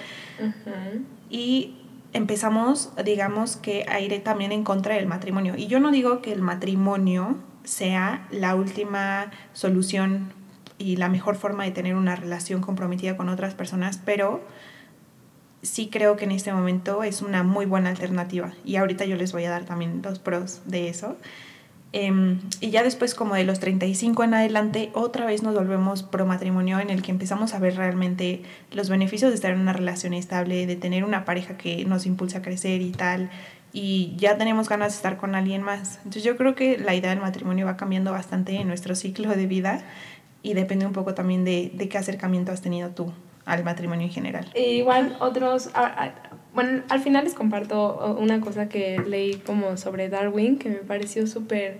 [1.28, 1.76] Y
[2.12, 5.54] empezamos, digamos, que a ir también en contra del matrimonio.
[5.56, 10.32] Y yo no digo que el matrimonio sea la última solución
[10.78, 14.42] y la mejor forma de tener una relación comprometida con otras personas, pero
[15.62, 18.52] sí creo que en este momento es una muy buena alternativa.
[18.64, 21.16] Y ahorita yo les voy a dar también los pros de eso.
[21.92, 26.26] Em, y ya después, como de los 35 en adelante, otra vez nos volvemos pro
[26.26, 30.12] matrimonio en el que empezamos a ver realmente los beneficios de estar en una relación
[30.12, 33.30] estable, de tener una pareja que nos impulsa a crecer y tal.
[33.72, 35.96] Y ya tenemos ganas de estar con alguien más.
[35.98, 39.46] Entonces yo creo que la idea del matrimonio va cambiando bastante en nuestro ciclo de
[39.46, 39.84] vida
[40.46, 43.12] y depende un poco también de, de qué acercamiento has tenido tú
[43.46, 44.46] al matrimonio en general.
[44.54, 45.70] igual otros,
[46.52, 51.26] bueno, al final les comparto una cosa que leí como sobre Darwin que me pareció
[51.26, 51.78] súper...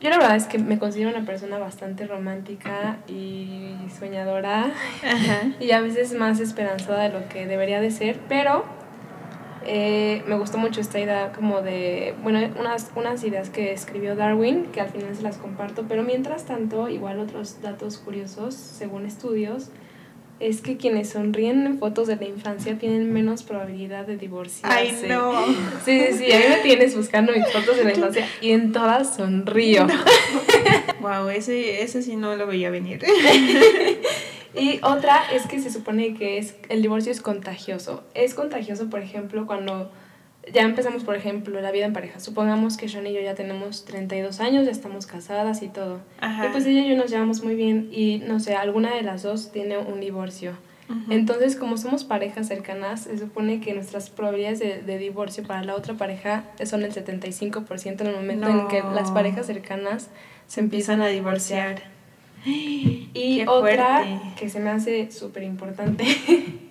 [0.00, 4.72] Yo la verdad es que me considero una persona bastante romántica y soñadora
[5.60, 8.64] y a veces más esperanzada de lo que debería de ser, pero
[9.70, 14.64] eh, me gustó mucho esta idea como de, bueno, unas, unas ideas que escribió Darwin,
[14.72, 19.68] que al final se las comparto, pero mientras tanto, igual otros datos curiosos, según estudios,
[20.40, 24.78] es que quienes sonríen en fotos de la infancia tienen menos probabilidad de divorciarse.
[24.78, 25.34] Ay, no.
[25.84, 26.32] Sí, sí, sí.
[26.32, 29.86] A mí me tienes buscando mis fotos de la infancia y en todas sonrío.
[31.00, 33.04] Wow, ese, ese sí no lo veía venir.
[34.58, 38.04] y otra es que se supone que es el divorcio es contagioso.
[38.14, 39.90] Es contagioso, por ejemplo, cuando
[40.52, 42.20] ya empezamos, por ejemplo, la vida en pareja.
[42.20, 46.00] Supongamos que Sean y yo ya tenemos 32 años, ya estamos casadas y todo.
[46.22, 49.22] Y pues ella y yo nos llevamos muy bien y, no sé, alguna de las
[49.22, 50.52] dos tiene un divorcio.
[51.10, 55.74] Entonces, como somos parejas cercanas, se supone que nuestras probabilidades de, de divorcio para la
[55.74, 60.08] otra pareja son el 75% en el momento en que las parejas cercanas
[60.46, 61.82] se empiezan a divorciar.
[62.44, 66.04] Y otra que se me hace súper importante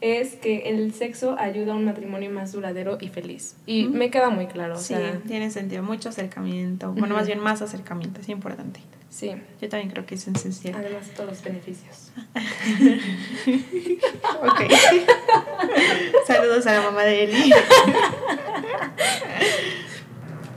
[0.00, 3.56] es que el sexo ayuda a un matrimonio más duradero y feliz.
[3.66, 4.78] Y me queda muy claro.
[4.78, 4.94] Sí,
[5.26, 5.82] tiene sentido.
[5.82, 6.92] Mucho acercamiento.
[6.92, 8.20] Bueno, más bien más acercamiento.
[8.20, 8.80] Es importante.
[9.08, 9.32] Sí.
[9.62, 10.74] Yo también creo que es esencial.
[10.76, 12.12] Además, todos los beneficios.
[14.42, 14.60] ok.
[16.26, 17.52] Saludos a la mamá de Eli.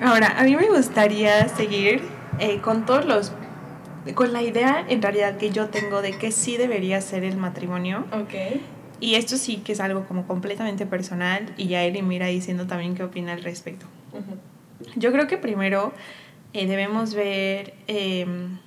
[0.02, 2.02] Ahora, a mí me gustaría seguir
[2.40, 3.32] eh, con todos los
[4.16, 8.06] con la idea en realidad que yo tengo de que sí debería ser el matrimonio.
[8.12, 8.62] Ok.
[9.00, 12.96] Y esto sí que es algo como completamente personal y ya Eli mira diciendo también
[12.96, 13.86] qué opina al respecto.
[14.96, 15.94] Yo creo que primero
[16.54, 18.58] eh, debemos ver em,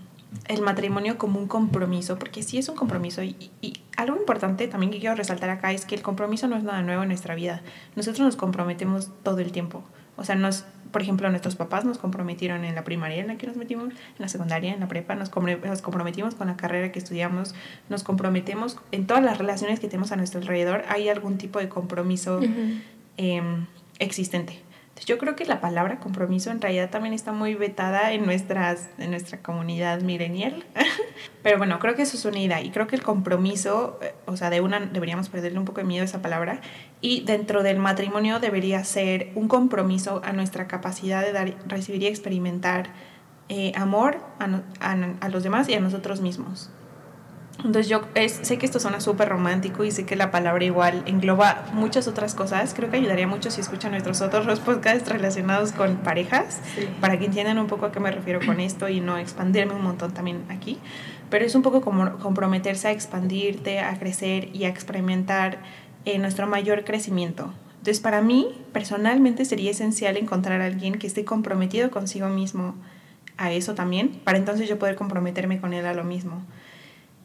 [0.49, 4.91] el matrimonio como un compromiso, porque sí es un compromiso y, y, algo importante también
[4.91, 7.63] que quiero resaltar acá es que el compromiso no es nada nuevo en nuestra vida.
[7.95, 9.85] Nosotros nos comprometemos todo el tiempo.
[10.17, 13.47] O sea, nos, por ejemplo, nuestros papás nos comprometieron en la primaria en la que
[13.47, 15.31] nos metimos, en la secundaria, en la prepa, nos,
[15.65, 17.55] nos comprometimos con la carrera que estudiamos,
[17.89, 21.69] nos comprometemos en todas las relaciones que tenemos a nuestro alrededor, hay algún tipo de
[21.69, 22.41] compromiso
[23.17, 23.67] em,
[23.99, 24.61] existente.
[25.07, 29.11] yo creo que la palabra compromiso en realidad también está muy vetada en, nuestras, en
[29.11, 30.65] nuestra comunidad millennial.
[31.43, 34.37] Pero bueno, creo que eso es una idea y creo que el compromiso, eh, o
[34.37, 36.61] sea, de una deberíamos perderle un poco de miedo a esa palabra
[37.03, 42.07] y dentro del matrimonio debería ser un compromiso a nuestra capacidad de dar, recibir y
[42.07, 42.91] experimentar
[43.49, 46.71] eh, amor a, los demás y a nosotros mismos.
[47.59, 51.67] Entonces yo sé que esto suena súper romántico y sé que la palabra igual engloba
[51.75, 52.73] muchas otras cosas.
[52.73, 56.61] Creo que ayudaría mucho si escuchan nuestros otros podcasts relacionados con parejas,
[57.01, 59.83] para que entiendan un poco a qué me refiero con esto y no expandirme un
[59.83, 60.79] montón también aquí.
[61.31, 65.59] Pero es un poco como comprometerse a expandirte, a crecer y a experimentar
[66.05, 67.53] eh, nuestro mayor crecimiento.
[67.83, 72.75] Entonces, para mí, personalmente, sería esencial encontrar a alguien que esté comprometido consigo mismo
[73.37, 76.43] a eso también, para entonces yo poder comprometerme con él a lo mismo.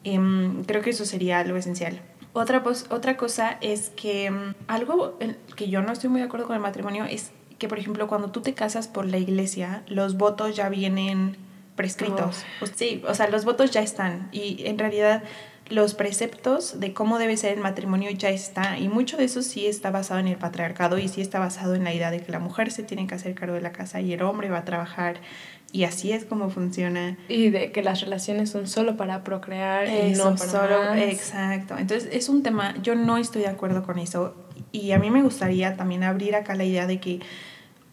[0.04, 2.00] Em, creo que eso sería algo esencial.
[2.32, 5.18] Otra, otra cosa es que em, algo
[5.54, 8.30] que yo no estoy muy de acuerdo con el matrimonio es que, por ejemplo, cuando
[8.30, 11.36] tú te casas por la iglesia, los votos ya vienen
[11.76, 12.44] prescritos.
[12.74, 14.28] Sí, o sea, los votos ya están.
[14.32, 15.22] Y en realidad
[15.70, 19.66] los preceptos de cómo debe ser el matrimonio ya está y mucho de eso sí
[19.66, 22.38] está basado en el patriarcado y sí está basado en la idea de que la
[22.38, 25.20] mujer se tiene que hacer cargo de la casa y el hombre va a trabajar
[25.70, 27.18] y así es como funciona.
[27.28, 30.94] Y de que las relaciones son solo para procrear y no para solo.
[30.94, 31.76] Exacto.
[31.76, 34.34] Entonces es un tema, yo no estoy de acuerdo con eso
[34.72, 37.20] y a mí me gustaría también abrir acá la idea de que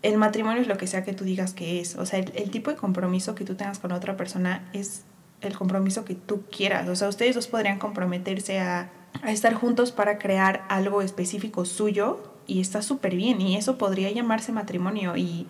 [0.01, 1.95] el matrimonio es lo que sea que tú digas que es.
[1.95, 5.03] O sea, el, el, tipo de compromiso que tú tengas con otra persona es
[5.41, 6.87] el compromiso que tú quieras.
[6.87, 8.89] O sea, ustedes dos podrían comprometerse a,
[9.21, 13.41] a estar juntos para crear algo específico suyo y está súper bien.
[13.41, 15.15] Y eso podría llamarse matrimonio.
[15.17, 15.47] Y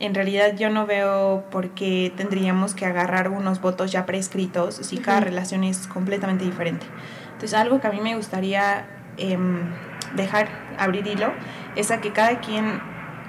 [0.00, 4.98] en realidad yo no veo por qué tendríamos que agarrar unos votos ya prescritos si
[4.98, 6.86] cada relación es completamente diferente.
[7.32, 9.38] Entonces, algo que a mí me gustaría eh,
[10.14, 10.48] dejar
[10.78, 11.32] abrir hilo
[11.76, 12.80] es a que cada quien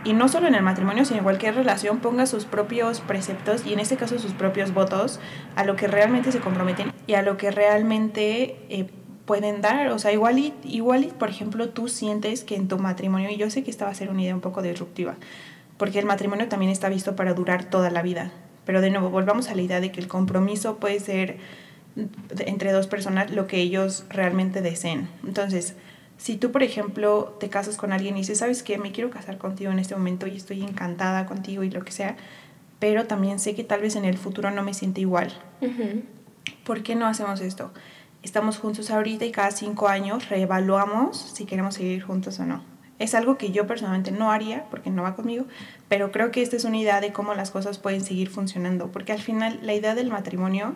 [0.03, 3.73] y no solo en el matrimonio, sino en cualquier relación, ponga sus propios preceptos y
[3.73, 5.19] en este caso sus propios votos
[5.55, 8.87] a lo que realmente se comprometen y a lo que realmente eh,
[9.25, 9.89] pueden dar.
[9.89, 13.37] O sea, igual y, igual y, por ejemplo, tú sientes que en tu matrimonio, y
[13.37, 15.15] yo sé que esta va a ser una idea un poco disruptiva,
[15.77, 18.31] porque el matrimonio también está visto para durar toda la vida.
[18.65, 21.37] Pero de nuevo, volvamos a la idea de que el compromiso puede ser
[22.39, 25.09] entre dos personas lo que ellos realmente deseen.
[25.25, 25.75] Entonces,
[26.19, 28.77] si tú, por ejemplo, te casas con alguien y dices, ¿sabes qué?
[28.77, 32.17] Me quiero casar contigo en este momento y estoy encantada contigo y lo que sea,
[32.77, 35.31] pero también sé que tal vez en el futuro no me siente igual.
[36.65, 37.71] ¿Por qué no hacemos esto?
[38.21, 42.65] Estamos juntos ahorita y cada cinco años reevaluamos si queremos seguir juntos o no.
[42.99, 45.45] Es algo que yo personalmente no haría porque no va conmigo,
[45.87, 49.13] pero creo que esta es una idea de cómo las cosas pueden seguir funcionando, porque
[49.13, 50.75] al final la idea del matrimonio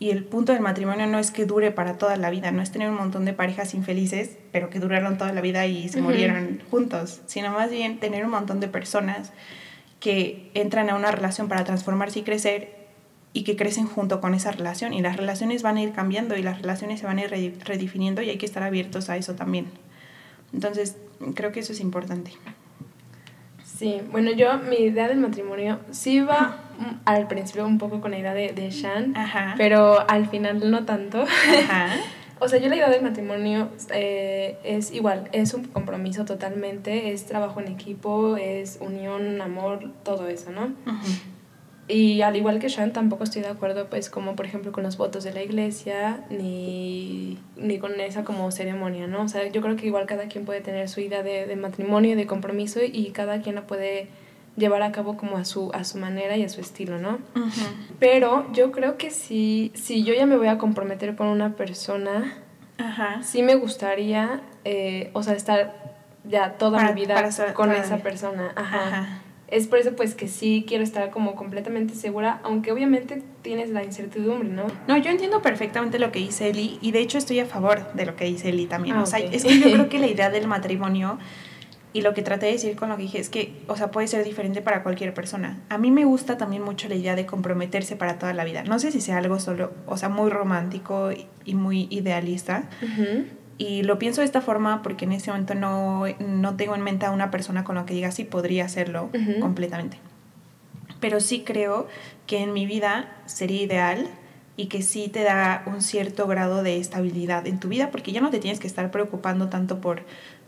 [0.00, 2.70] y el punto del matrimonio no es que dure para toda la vida, no es
[2.70, 6.62] tener un montón de parejas infelices, pero que duraron toda la vida y se murieron
[6.70, 9.32] juntos, sino más bien tener un montón de personas
[9.98, 12.78] que entran a una relación para transformarse y crecer
[13.32, 14.92] y que crecen junto con esa relación.
[14.92, 18.22] Y las relaciones van a ir cambiando y las relaciones se van a ir redefiniendo
[18.22, 19.66] y hay que estar abiertos a eso también.
[20.52, 20.96] Entonces,
[21.34, 22.32] creo que eso es importante.
[23.78, 26.56] Sí, bueno, yo mi idea del matrimonio sí iba
[27.04, 29.14] al principio un poco con la idea de, de Shan,
[29.56, 31.24] pero al final no tanto.
[32.40, 37.26] o sea, yo la idea del matrimonio eh, es igual, es un compromiso totalmente, es
[37.26, 40.72] trabajo en equipo, es unión, amor, todo eso, ¿no?
[41.88, 44.98] Y al igual que Sean, tampoco estoy de acuerdo, pues, como por ejemplo con los
[44.98, 49.22] votos de la iglesia, ni, ni con esa como ceremonia, ¿no?
[49.22, 52.14] O sea, yo creo que igual cada quien puede tener su idea de, de matrimonio
[52.14, 54.08] de compromiso y cada quien la puede
[54.56, 57.20] llevar a cabo como a su, a su manera y a su estilo, ¿no?
[57.98, 62.34] Pero yo creo que si, si yo ya me voy a comprometer con una persona,
[63.22, 68.52] sí me gustaría, eh, o sea, estar ya toda mi vida con esa persona.
[68.56, 73.70] Ajá es por eso pues que sí quiero estar como completamente segura, aunque obviamente tienes
[73.70, 74.66] la incertidumbre, ¿no?
[74.86, 78.06] No, yo entiendo perfectamente lo que dice Eli y de hecho estoy a favor de
[78.06, 78.96] lo que dice Eli también.
[78.96, 81.18] Ah, o sea, es que yo creo que la idea del matrimonio
[81.94, 84.06] y lo que traté de decir con lo que dije es que, o sea, puede
[84.06, 85.58] ser diferente para cualquier persona.
[85.70, 88.62] A mí me gusta también mucho la idea de comprometerse para toda la vida.
[88.64, 91.10] No sé si sea algo solo, o sea, muy romántico
[91.44, 92.68] y muy idealista,
[93.58, 97.06] y lo pienso de esta forma porque en este momento no, no tengo en mente
[97.06, 99.98] a una persona con la que diga sí podría hacerlo completamente.
[101.00, 101.88] Pero sí creo
[102.26, 104.08] que en mi vida sería ideal
[104.56, 108.20] y que sí te da un cierto grado de estabilidad en tu vida porque ya
[108.20, 110.02] no te tienes que estar preocupando tanto por,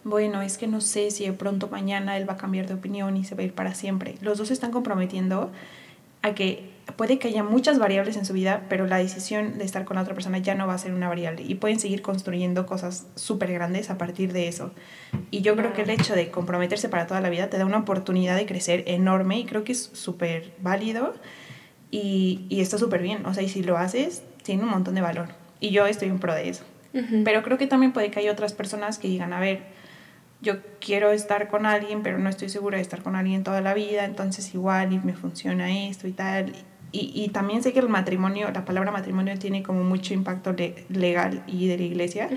[0.04, 3.16] bueno, es que no sé si de pronto mañana él va a cambiar de opinión
[3.16, 4.16] y se va a ir para siempre.
[4.20, 5.50] Los dos se están comprometiendo
[6.22, 9.84] a que puede que haya muchas variables en su vida, pero la decisión de estar
[9.84, 12.66] con la otra persona ya no va a ser una variable y pueden seguir construyendo
[12.66, 14.72] cosas súper grandes a partir de eso.
[15.30, 17.78] Y yo creo que el hecho de comprometerse para toda la vida te da una
[17.78, 21.14] oportunidad de crecer enorme y creo que es súper válido
[21.90, 23.26] y, y está súper bien.
[23.26, 25.28] O sea, y si lo haces, tiene un montón de valor.
[25.60, 26.64] Y yo estoy en pro de eso.
[27.24, 29.62] Pero creo que también puede que haya otras personas que digan, a ver,
[30.42, 33.74] yo quiero estar con alguien, pero no estoy segura de estar con alguien toda la
[33.74, 36.52] vida, entonces igual y me funciona esto y tal.
[36.92, 40.54] Y, y también sé que el matrimonio, la palabra matrimonio tiene como mucho impacto
[40.88, 42.28] legal y de la iglesia,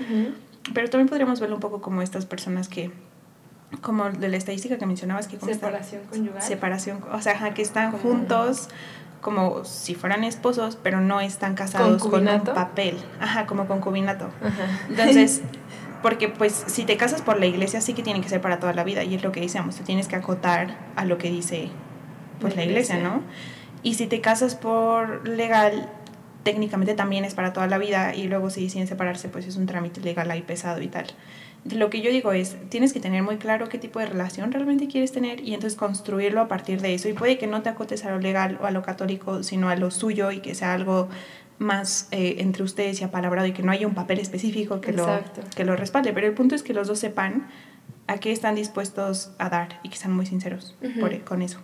[0.72, 2.92] pero también podríamos verlo un poco como estas personas que,
[3.80, 5.38] como de la estadística que mencionabas, que...
[5.40, 6.42] Separación conyugal.
[6.42, 8.68] Separación, o sea, que están juntos
[9.20, 12.96] como si fueran esposos, pero no están casados con un papel.
[13.20, 14.30] Ajá, como concubinato.
[14.40, 14.86] Ajá.
[14.88, 15.42] Entonces...
[16.04, 18.74] porque pues si te casas por la iglesia sí que tiene que ser para toda
[18.74, 21.70] la vida y es lo que decíamos, te tienes que acotar a lo que dice
[22.40, 23.22] pues la iglesia, ¿no?
[23.84, 25.88] Y si te casas por legal,
[26.42, 29.66] técnicamente también es para toda la vida y luego si deciden separarse, pues es un
[29.66, 31.06] trámite legal ahí pesado y tal.
[31.70, 34.88] Lo que yo digo es, tienes que tener muy claro qué tipo de relación realmente
[34.88, 37.08] quieres tener y entonces construirlo a partir de eso.
[37.08, 39.76] Y puede que no te acotes a lo legal o a lo católico, sino a
[39.76, 41.08] lo suyo y que sea algo
[41.58, 45.06] más eh, entre ustedes y apalabrado y que no haya un papel específico que lo,
[45.54, 46.12] que lo respalde.
[46.12, 47.48] Pero el punto es que los dos sepan
[48.06, 51.60] a qué están dispuestos a dar y que sean muy sinceros por, con eso.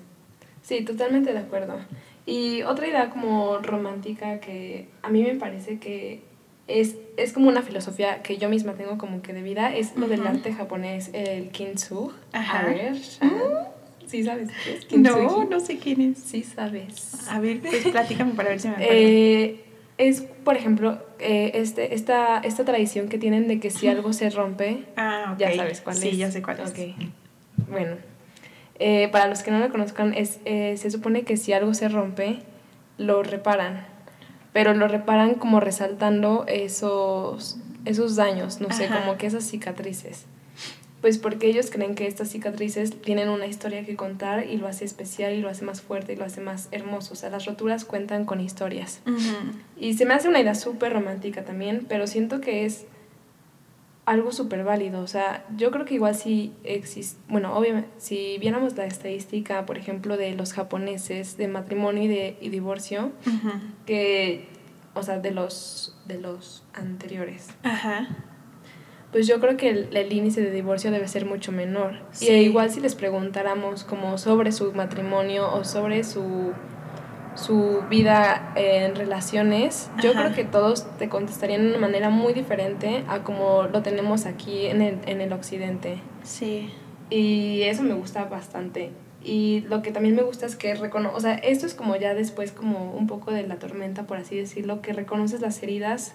[0.62, 1.78] Sí, totalmente de acuerdo.
[2.26, 6.22] Y otra idea como romántica que a mí me parece que
[6.68, 10.06] es, es como una filosofía que yo misma tengo como que de vida, es lo
[10.06, 12.14] del arte japonés, el kintsugi.
[12.32, 12.96] A ver,
[14.06, 14.48] ¿Sí sabes
[14.88, 15.12] quién es?
[15.12, 16.18] no, no sé quién es.
[16.18, 17.28] Sí sabes.
[17.28, 18.92] A ver, pues platícame para ver si me acuerdo.
[18.92, 19.60] Eh,
[19.98, 24.30] es, por ejemplo, eh, este, esta, esta tradición que tienen de que si algo se
[24.30, 26.02] rompe, ah, ya sabes cuál es.
[26.02, 26.74] Sí, ya sé cuál es.
[27.68, 27.96] Bueno,
[28.80, 31.90] eh, para los que no lo conozcan, es, eh, se supone que si algo se
[31.90, 32.38] rompe,
[32.96, 33.86] lo reparan,
[34.54, 40.24] pero lo reparan como resaltando esos, esos daños, no sé, como que esas cicatrices.
[41.02, 44.86] Pues porque ellos creen que estas cicatrices tienen una historia que contar y lo hace
[44.86, 47.12] especial y lo hace más fuerte y lo hace más hermoso.
[47.12, 49.00] O sea, las roturas cuentan con historias.
[49.78, 52.86] Y se me hace una idea súper romántica también, pero siento que es
[54.10, 55.00] algo súper válido.
[55.02, 59.78] O sea, yo creo que igual si existe, bueno, obviamente, si viéramos la estadística, por
[59.78, 63.12] ejemplo, de los japoneses de matrimonio y de y divorcio,
[63.86, 64.48] que,
[64.94, 67.48] o sea, de los, de los anteriores.
[67.62, 68.08] Ajá
[69.12, 71.96] pues yo creo que el, índice de divorcio debe ser mucho menor.
[72.20, 76.52] Y igual si les preguntáramos como sobre su matrimonio o sobre su,
[77.34, 83.04] su vida en relaciones, yo creo que todos te contestarían de una manera muy diferente
[83.08, 85.98] a como lo tenemos aquí en el, en el occidente.
[86.22, 86.70] Sí.
[87.08, 88.90] Y eso me gusta bastante.
[89.22, 92.14] Y lo que también me gusta es que reconoce, o sea, esto es como ya
[92.14, 96.14] después como un poco de la tormenta, por así decirlo, que reconoces las heridas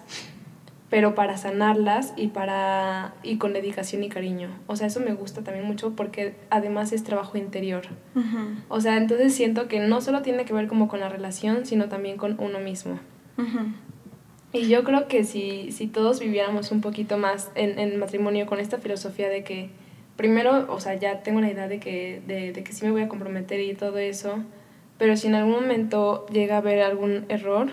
[0.88, 4.50] pero para sanarlas y para y con dedicación y cariño.
[4.66, 7.82] O sea, eso me gusta también mucho porque además es trabajo interior.
[8.68, 11.88] O sea, entonces siento que no solo tiene que ver como con la relación, sino
[11.88, 13.00] también con uno mismo.
[14.52, 18.60] Y yo creo que si, si todos viviéramos un poquito más en, en matrimonio con
[18.60, 19.70] esta filosofía de que
[20.16, 23.02] primero, o sea, ya tengo la idea de que, de, de que sí me voy
[23.02, 24.38] a comprometer y todo eso,
[24.98, 27.70] pero si en algún momento llega a haber algún error,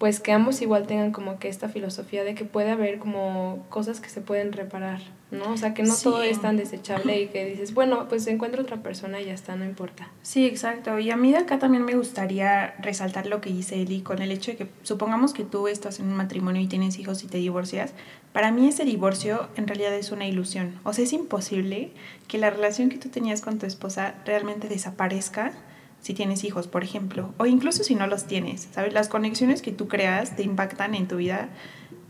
[0.00, 4.00] pues que ambos igual tengan como que esta filosofía de que puede haber como cosas
[4.00, 5.52] que se pueden reparar, ¿no?
[5.52, 8.78] O sea, que no todo es tan desechable y que dices, bueno, pues encuentro otra
[8.78, 10.08] persona y ya está, no importa.
[10.22, 10.98] Sí, exacto.
[10.98, 14.32] Y a mí de acá también me gustaría resaltar lo que dice Eli con el
[14.32, 17.36] hecho de que supongamos que tú estás en un matrimonio y tienes hijos y te
[17.36, 17.92] divorcias,
[18.32, 20.80] para mí ese divorcio en realidad es una ilusión.
[20.82, 21.90] O sea, es imposible
[22.26, 25.52] que la relación que tú tenías con tu esposa realmente desaparezca
[26.00, 28.92] si tienes hijos, por ejemplo, o incluso si no los tienes, ¿sabes?
[28.92, 31.50] Las conexiones que tú creas te impactan en tu vida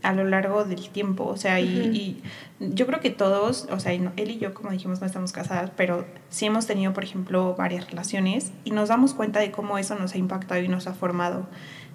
[0.01, 2.21] a lo largo del tiempo, o sea, y,
[2.59, 6.05] yo creo que todos, o sea, él y yo, como dijimos, no estamos casadas, pero
[6.29, 10.13] sí hemos tenido, por ejemplo, varias relaciones y nos damos cuenta de cómo eso nos
[10.13, 11.47] ha impactado y nos ha formado.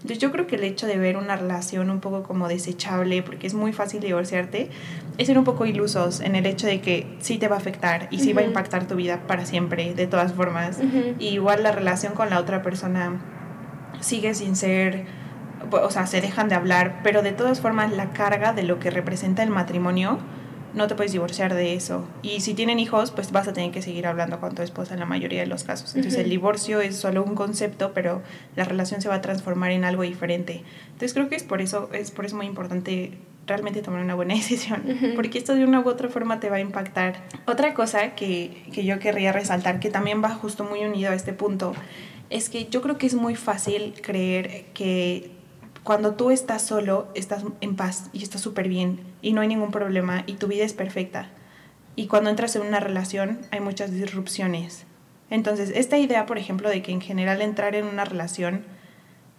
[0.07, 3.48] Entonces yo creo que el hecho de ver una relación un poco como desechable, porque
[3.48, 4.70] es muy fácil divorciarte,
[5.18, 8.07] es ser un poco ilusos en el hecho de que sí te va a afectar
[8.12, 10.78] y sí va a impactar tu vida para siempre, de todas formas.
[11.18, 13.20] y igual la relación con la otra persona
[13.98, 15.07] sigue sin ser,
[15.72, 18.90] o sea, se dejan de hablar, pero de todas formas la carga de lo que
[18.90, 20.20] representa el matrimonio
[20.77, 22.07] no te puedes divorciar de eso.
[22.22, 25.01] Y si tienen hijos, pues vas a tener que seguir hablando con tu esposa en
[25.01, 25.97] la mayoría de los casos.
[25.97, 28.22] Entonces el divorcio es solo un concepto, pero
[28.55, 30.62] la relación se va a transformar en algo diferente.
[30.87, 33.12] Entonces creo que es por eso, es por eso muy importante
[33.47, 34.83] realmente tomar una buena decisión,
[35.14, 37.24] porque esto de una u otra forma te va a impactar.
[37.47, 41.33] Otra cosa que, que yo querría resaltar, que también va justo muy unido a este
[41.33, 41.72] punto,
[42.29, 45.31] es que yo creo que es muy fácil creer que
[45.87, 49.70] cuando tú estás solo, estás en paz y estás súper bien y no hay ningún
[49.70, 51.28] problema y tu vida es perfecta.
[51.95, 54.84] Y cuando entras en una relación hay muchas disrupciones.
[55.30, 58.64] Entonces, esta idea, por ejemplo, de que en general entrar en una relación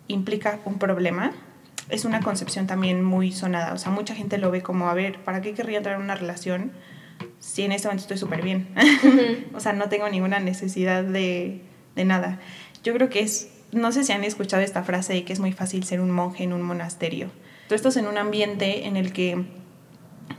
[0.08, 1.34] implica un problema,
[1.90, 3.74] es una concepción también muy sonada.
[3.74, 6.16] O sea, mucha gente lo ve como, a ver, ¿para qué querría entrar en una
[6.16, 6.72] relación
[7.40, 8.70] si en este momento estoy súper bien?
[9.54, 11.62] o sea, no tengo ninguna necesidad de,
[11.98, 12.40] de nada.
[12.86, 15.52] Yo creo que es no sé si han escuchado esta frase de que es muy
[15.52, 17.30] fácil ser un monje en un monasterio.
[17.68, 19.46] Tú estás en un ambiente en el que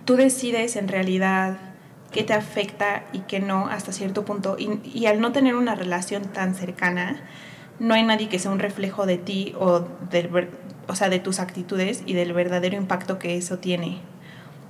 [0.05, 1.59] tú decides en realidad
[2.11, 4.57] qué te afecta y qué no hasta cierto punto.
[4.59, 7.21] Y, al no tener una relación tan cercana,
[7.79, 10.49] no hay nadie que sea un reflejo de ti o, del,
[10.89, 13.99] o sea, de tus actitudes y del verdadero impacto que eso tiene.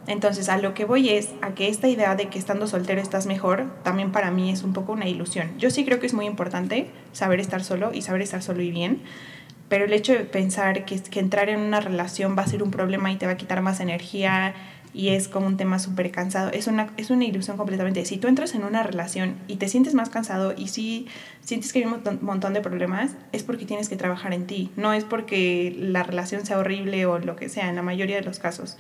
[0.09, 3.27] Entonces, a lo que voy es a que esta idea de que estando soltero estás
[3.27, 5.53] mejor, también para mí es un poco una ilusión.
[5.59, 8.71] Yo sí creo que es muy importante saber estar solo y saber estar solo y
[8.71, 9.03] bien,
[9.69, 12.71] pero el hecho de pensar que, que entrar en una relación va a ser un
[12.71, 14.55] problema y te va a quitar más energía
[14.95, 18.07] y es como un tema súper cansado, es una, es una ilusión completamente.
[18.07, 21.07] Si tú entras en una relación y te sientes más cansado y si
[21.43, 24.95] sientes que hay un montón de problemas, es porque tienes que trabajar en ti, no
[24.95, 28.39] es porque la relación sea horrible o lo que sea, en la mayoría de los
[28.39, 28.79] casos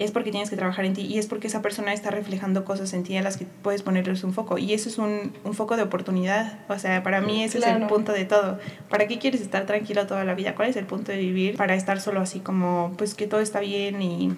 [0.00, 2.94] es porque tienes que trabajar en ti y es porque esa persona está reflejando cosas
[2.94, 4.56] en ti a las que puedes ponerles un foco.
[4.56, 6.58] Y eso es un, un foco de oportunidad.
[6.70, 8.58] O sea, para mí ese es el punto de todo.
[8.88, 10.54] ¿Para qué quieres estar tranquilo toda la vida?
[10.54, 13.60] ¿Cuál es el punto de vivir para estar solo así como, pues que todo está
[13.60, 14.34] bien y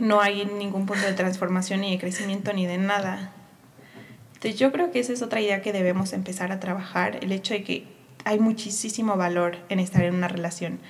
[0.00, 3.32] no hay ningún punto de transformación ni de crecimiento ni de nada?
[4.34, 7.54] Entonces yo creo que esa es otra idea que debemos empezar a trabajar, el hecho
[7.54, 7.84] de que
[8.24, 10.80] hay muchísimo valor en estar en una relación,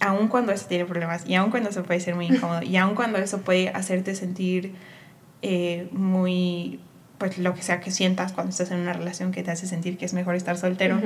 [0.00, 2.94] aun cuando eso tiene problemas, y aun cuando eso puede ser muy incómodo, y aun
[2.94, 4.74] cuando eso puede hacerte sentir
[5.42, 6.80] eh, muy,
[7.18, 9.96] pues lo que sea que sientas cuando estás en una relación que te hace sentir
[9.96, 11.00] que es mejor estar soltero,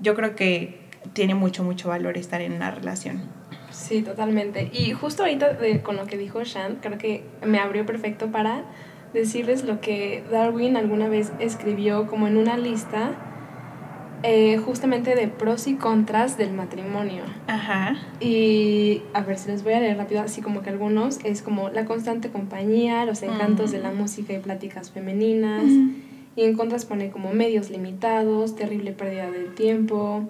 [0.00, 0.80] yo creo que
[1.12, 3.22] tiene mucho, mucho valor estar en una relación.
[3.70, 4.70] Sí, totalmente.
[4.72, 8.64] Y justo ahorita con lo que dijo Shan, creo que me abrió perfecto para
[9.12, 13.12] decirles lo que Darwin alguna vez escribió como en una lista
[14.22, 17.22] eh, justamente de pros y contras del matrimonio.
[17.46, 17.96] Ajá.
[18.20, 21.68] Y a ver si les voy a leer rápido, así como que algunos es como
[21.68, 25.64] la constante compañía, los encantos de la música y pláticas femeninas.
[26.36, 30.28] Y en contras pone como medios limitados, terrible pérdida del tiempo,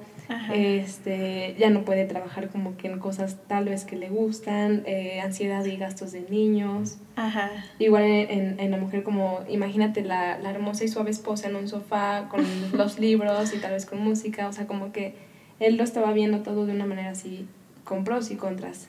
[0.52, 5.20] este, ya no puede trabajar como que en cosas tal vez que le gustan, eh,
[5.20, 6.98] ansiedad y gastos de niños.
[7.16, 7.50] Ajá.
[7.78, 11.68] Igual en, en, la mujer como, imagínate la, la, hermosa y suave esposa en un
[11.68, 15.14] sofá con los libros y tal vez con música, o sea, como que
[15.60, 17.46] él lo estaba viendo todo de una manera así,
[17.84, 18.88] con pros y contras.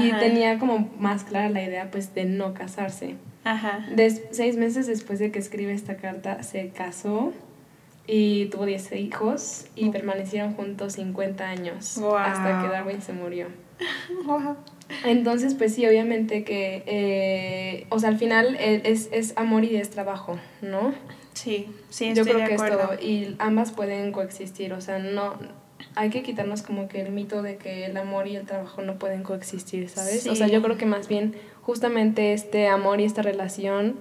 [0.00, 3.16] Y tenía como más clara la idea pues de no casarse.
[3.44, 3.84] Ajá.
[4.30, 7.32] seis meses después de que escribe esta carta, se casó
[8.06, 13.46] y tuvo 10 hijos y permanecieron juntos 50 años hasta que Darwin se murió.
[15.04, 19.76] Entonces, pues sí, obviamente que, eh, o sea, al final e, es, es amor y
[19.76, 20.94] es trabajo, ¿no?
[21.32, 22.94] Sí, sí, Yo creo que es todo.
[23.00, 25.34] Y ambas pueden coexistir, o sea, no,
[25.94, 28.98] hay que quitarnos como que el mito de que el amor y el trabajo no
[28.98, 30.26] pueden coexistir, ¿sabes?
[30.26, 33.96] O sea, yo creo que más bien justamente este amor y esta relación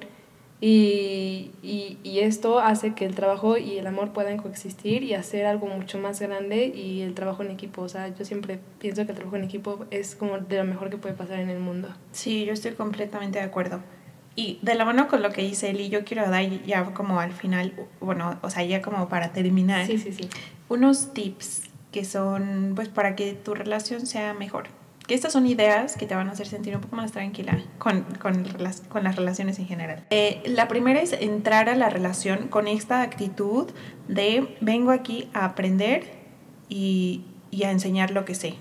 [0.63, 5.47] y, y, y, esto hace que el trabajo y el amor puedan coexistir y hacer
[5.47, 7.81] algo mucho más grande y el trabajo en equipo.
[7.81, 10.91] O sea, yo siempre pienso que el trabajo en equipo es como de lo mejor
[10.91, 11.89] que puede pasar en el mundo.
[12.11, 13.81] Sí, yo estoy completamente de acuerdo.
[14.35, 17.33] Y de la mano con lo que dice Eli, yo quiero dar ya como al
[17.33, 20.29] final, bueno, o sea, ya como para terminar, sí, sí, sí.
[20.69, 24.67] unos tips que son pues para que tu relación sea mejor
[25.11, 28.03] que estas son ideas que te van a hacer sentir un poco más tranquila con,
[28.21, 30.05] con, las, con las relaciones en general.
[30.09, 33.69] Eh, la primera es entrar a la relación con esta actitud
[34.07, 36.13] de vengo aquí a aprender
[36.69, 38.55] y, y a enseñar lo que sé.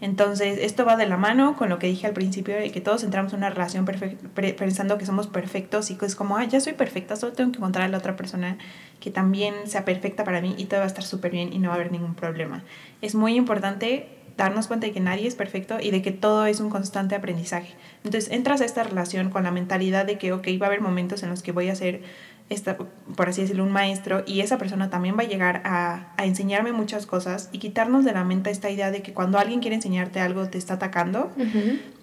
[0.00, 3.02] Entonces, esto va de la mano con lo que dije al principio, de que todos
[3.02, 6.74] entramos en una relación pensando que somos perfectos y que es como, ah, ya soy
[6.74, 8.56] perfecta, solo tengo que encontrar a la otra persona
[9.00, 11.70] que también sea perfecta para mí y todo va a estar súper bien y no
[11.70, 12.62] va a haber ningún problema.
[13.00, 16.60] Es muy importante darnos cuenta de que nadie es perfecto y de que todo es
[16.60, 17.74] un constante aprendizaje.
[18.04, 21.22] Entonces entras a esta relación con la mentalidad de que, ok, va a haber momentos
[21.22, 22.02] en los que voy a ser,
[22.50, 26.26] esta, por así decirlo, un maestro y esa persona también va a llegar a, a,
[26.26, 29.76] enseñarme muchas cosas y quitarnos de la mente esta idea de que cuando alguien quiere
[29.76, 31.30] enseñarte algo te está atacando,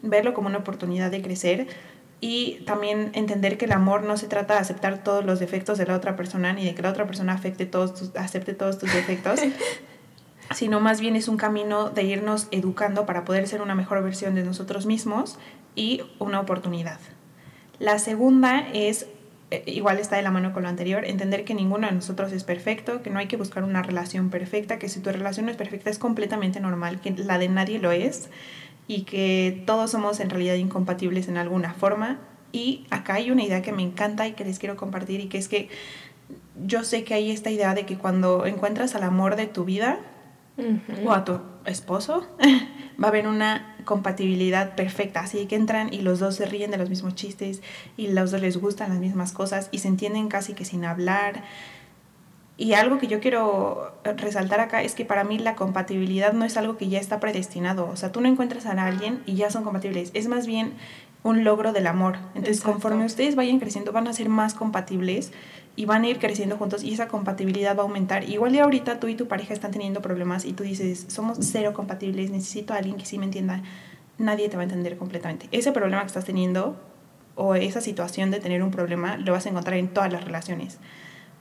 [0.02, 1.68] verlo como una oportunidad de crecer.
[2.22, 5.86] Y también entender que el amor no se trata de aceptar todos los defectos de
[5.86, 8.94] la otra persona ni de que la otra persona afecte todos tus, acepte todos tus
[8.94, 9.40] defectos,
[10.54, 14.36] sino más bien es un camino de irnos educando para poder ser una mejor versión
[14.36, 15.38] de nosotros mismos
[15.76, 17.00] y una oportunidad.
[17.78, 19.08] La segunda es,
[19.52, 22.44] eh, igual está de la mano con lo anterior, entender que ninguno de nosotros es
[22.44, 25.58] perfecto, que no hay que buscar una relación perfecta, que si tu relación no es
[25.58, 28.30] perfecta es completamente normal, que la de nadie lo es
[28.88, 32.20] y que todos somos en realidad incompatibles en alguna forma.
[32.52, 35.38] Y acá hay una idea que me encanta y que les quiero compartir y que
[35.38, 35.70] es que
[36.66, 40.00] yo sé que hay esta idea de que cuando encuentras al amor de tu vida,
[41.06, 42.28] o a tu esposo,
[43.02, 45.22] va a haber una compatibilidad perfecta.
[45.22, 47.62] Así que entran y los dos se ríen de los mismos chistes
[47.98, 51.44] y los dos les gustan las mismas cosas y se entienden casi que sin hablar.
[52.58, 56.58] Y algo que yo quiero resaltar acá es que para mí la compatibilidad no es
[56.58, 57.88] algo que ya está predestinado.
[57.88, 60.12] O sea, tú no encuentras a alguien y ya son compatibles.
[60.14, 60.74] Es más bien
[61.24, 62.18] un logro del amor.
[62.36, 65.32] Entonces, conforme ustedes vayan creciendo, van a ser más compatibles
[65.76, 68.28] y van a ir creciendo juntos y esa compatibilidad va a aumentar.
[68.30, 71.74] Igual de ahorita tú y tu pareja están teniendo problemas y tú dices, somos cero
[71.74, 73.62] compatibles, necesito a alguien que sí me entienda.
[74.18, 75.48] Nadie te va a entender completamente.
[75.52, 76.76] Ese problema que estás teniendo
[77.36, 80.80] o esa situación de tener un problema lo vas a encontrar en todas las relaciones.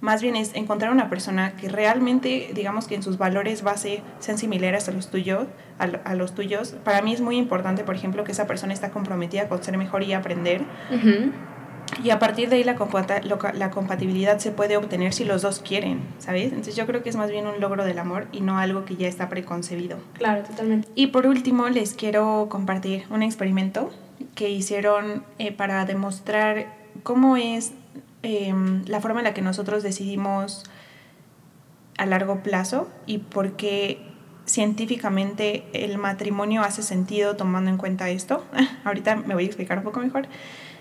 [0.01, 4.39] Más bien es encontrar una persona que realmente, digamos que en sus valores base sean
[4.39, 5.49] similares a los tuyos,
[5.79, 6.76] a, los tuyos.
[6.85, 10.05] Para mí es muy importante, por ejemplo, que esa persona está comprometida con ser mejor
[10.05, 10.62] y aprender.
[12.03, 12.76] Y a partir de ahí la,
[13.55, 16.45] la compatibilidad se puede obtener si los dos quieren, ¿sabes?
[16.45, 18.97] Entonces yo creo que es más bien un logro del amor y no algo que
[18.97, 19.99] ya está preconcebido.
[20.14, 20.89] Claro, totalmente.
[20.95, 23.91] Y por último les quiero compartir un experimento
[24.34, 26.66] que hicieron eh, para demostrar
[27.03, 27.72] cómo es
[28.22, 30.64] em, la forma en la que nosotros decidimos
[31.97, 34.01] a largo plazo y por qué
[34.47, 38.45] científicamente el matrimonio hace sentido tomando en cuenta esto.
[38.84, 40.26] Ahorita me voy a explicar un poco mejor.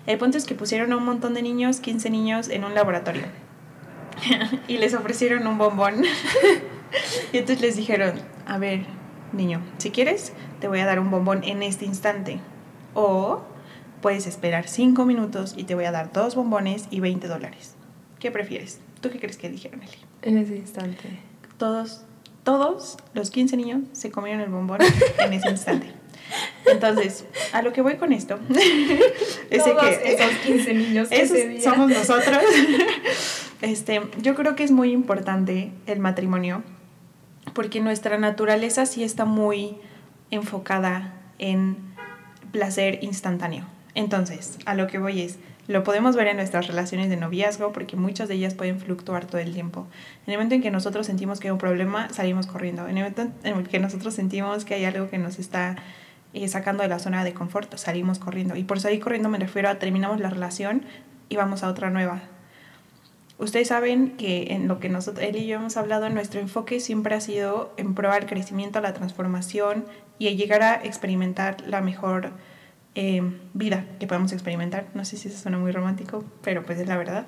[0.07, 3.25] El punto es que pusieron a un montón de niños, 15 niños, en un laboratorio.
[4.67, 6.01] y les ofrecieron un bombón.
[7.33, 8.13] y entonces les dijeron,
[8.45, 8.85] a ver,
[9.33, 10.31] niño, si quieres,
[10.61, 12.39] te voy a dar un bombón en este instante.
[12.93, 13.41] O
[14.01, 17.75] puedes esperar cinco minutos y te voy a dar dos bombones y 20 dólares.
[18.17, 18.79] ¿Qué prefieres?
[19.01, 19.97] ¿Tú qué crees que dijeron, Eli?
[20.21, 21.19] En ese instante.
[21.57, 22.05] Todos,
[22.43, 24.79] todos los 15 niños se comieron el bombón
[25.19, 25.96] en ese instante.
[26.65, 28.39] Entonces, a lo que voy con esto
[29.49, 32.37] es que esos 15 niños ese somos nosotros.
[33.59, 36.61] Este, yo creo que es muy importante el matrimonio
[37.55, 39.77] porque nuestra naturaleza sí está muy
[40.29, 41.75] enfocada en
[42.51, 43.65] placer instantáneo.
[43.95, 47.95] Entonces, a lo que voy es, lo podemos ver en nuestras relaciones de noviazgo porque
[47.95, 49.87] muchas de ellas pueden fluctuar todo el tiempo.
[50.25, 52.87] En el momento en que nosotros sentimos que hay un problema, salimos corriendo.
[52.87, 55.75] En el momento en que nosotros sentimos que hay algo que nos está
[56.33, 58.55] eh, sacando de la zona de confort, salimos corriendo.
[58.55, 60.83] Y por salir corriendo me refiero a terminamos la relación
[61.29, 62.21] y vamos a otra nueva.
[63.39, 67.13] Ustedes saben que en lo que nosotros, él y yo hemos hablado, nuestro enfoque siempre
[67.13, 69.85] ha sido en probar el crecimiento, la transformación
[70.17, 72.31] y llegar a experimentar la mejor
[72.95, 73.21] eh,
[73.53, 74.87] vida que podemos experimentar.
[74.95, 77.27] No sé si eso suena muy romántico, pero pues es la verdad.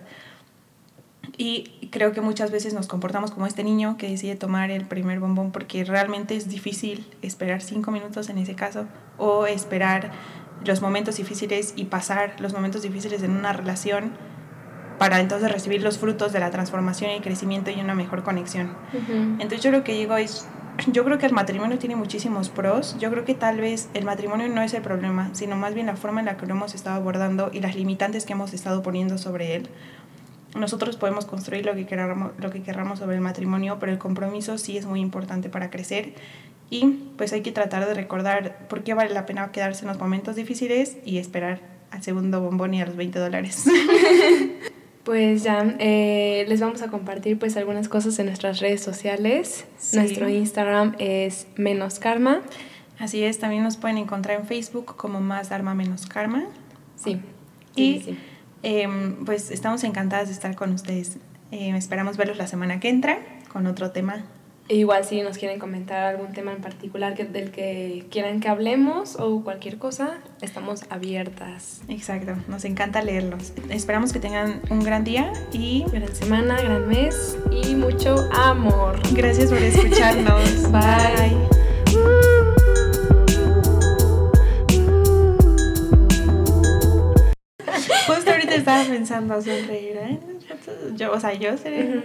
[1.37, 5.19] Y creo que muchas veces nos comportamos como este niño que decide tomar el primer
[5.19, 8.85] bombón porque realmente es difícil esperar cinco minutos en ese caso
[9.17, 10.11] o esperar
[10.65, 14.11] los momentos difíciles y pasar los momentos difíciles en una relación
[14.97, 18.75] para entonces recibir los frutos de la transformación y crecimiento y una mejor conexión.
[18.93, 20.47] Entonces yo lo que digo es,
[20.87, 24.49] yo creo que el matrimonio tiene muchísimos pros, yo creo que tal vez el matrimonio
[24.49, 26.97] no es el problema, sino más bien la forma en la que lo hemos estado
[26.97, 29.69] abordando y las limitantes que hemos estado poniendo sobre él.
[30.55, 34.57] Nosotros podemos construir lo que queramos, lo que queramos sobre el matrimonio, pero el compromiso
[34.57, 36.13] sí es muy importante para crecer
[36.69, 36.85] y
[37.17, 40.35] pues hay que tratar de recordar por qué vale la pena quedarse en los momentos
[40.35, 43.65] difíciles y esperar al segundo bombón y a los 20 dólares.
[45.09, 49.65] Pues ya eh, les vamos a compartir pues algunas cosas en nuestras redes sociales.
[49.93, 52.41] Nuestro Instagram es menos karma.
[52.99, 56.45] Así es, también nos pueden encontrar en Facebook como más Dharma menos karma.
[56.95, 57.19] Sí.
[57.75, 58.17] y
[58.63, 61.17] em, pues estamos encantadas de estar con ustedes.
[61.51, 63.19] Eh, esperamos verlos la semana que entra
[63.51, 64.23] con otro tema
[64.69, 69.15] Igual si nos quieren comentar algún tema en particular que, del que quieran que hablemos
[69.15, 71.81] o cualquier cosa, estamos abiertas.
[71.87, 73.51] Exacto, nos encanta leerlos.
[73.71, 78.99] Esperamos que tengan un gran día y gran semana, gran mes y mucho amor.
[79.13, 80.71] Gracias por escucharnos.
[80.71, 82.38] Bye.
[88.07, 90.19] Justo ahorita estaba pensando sonreír, ¿eh?
[90.95, 92.01] Yo, o sea, yo seré...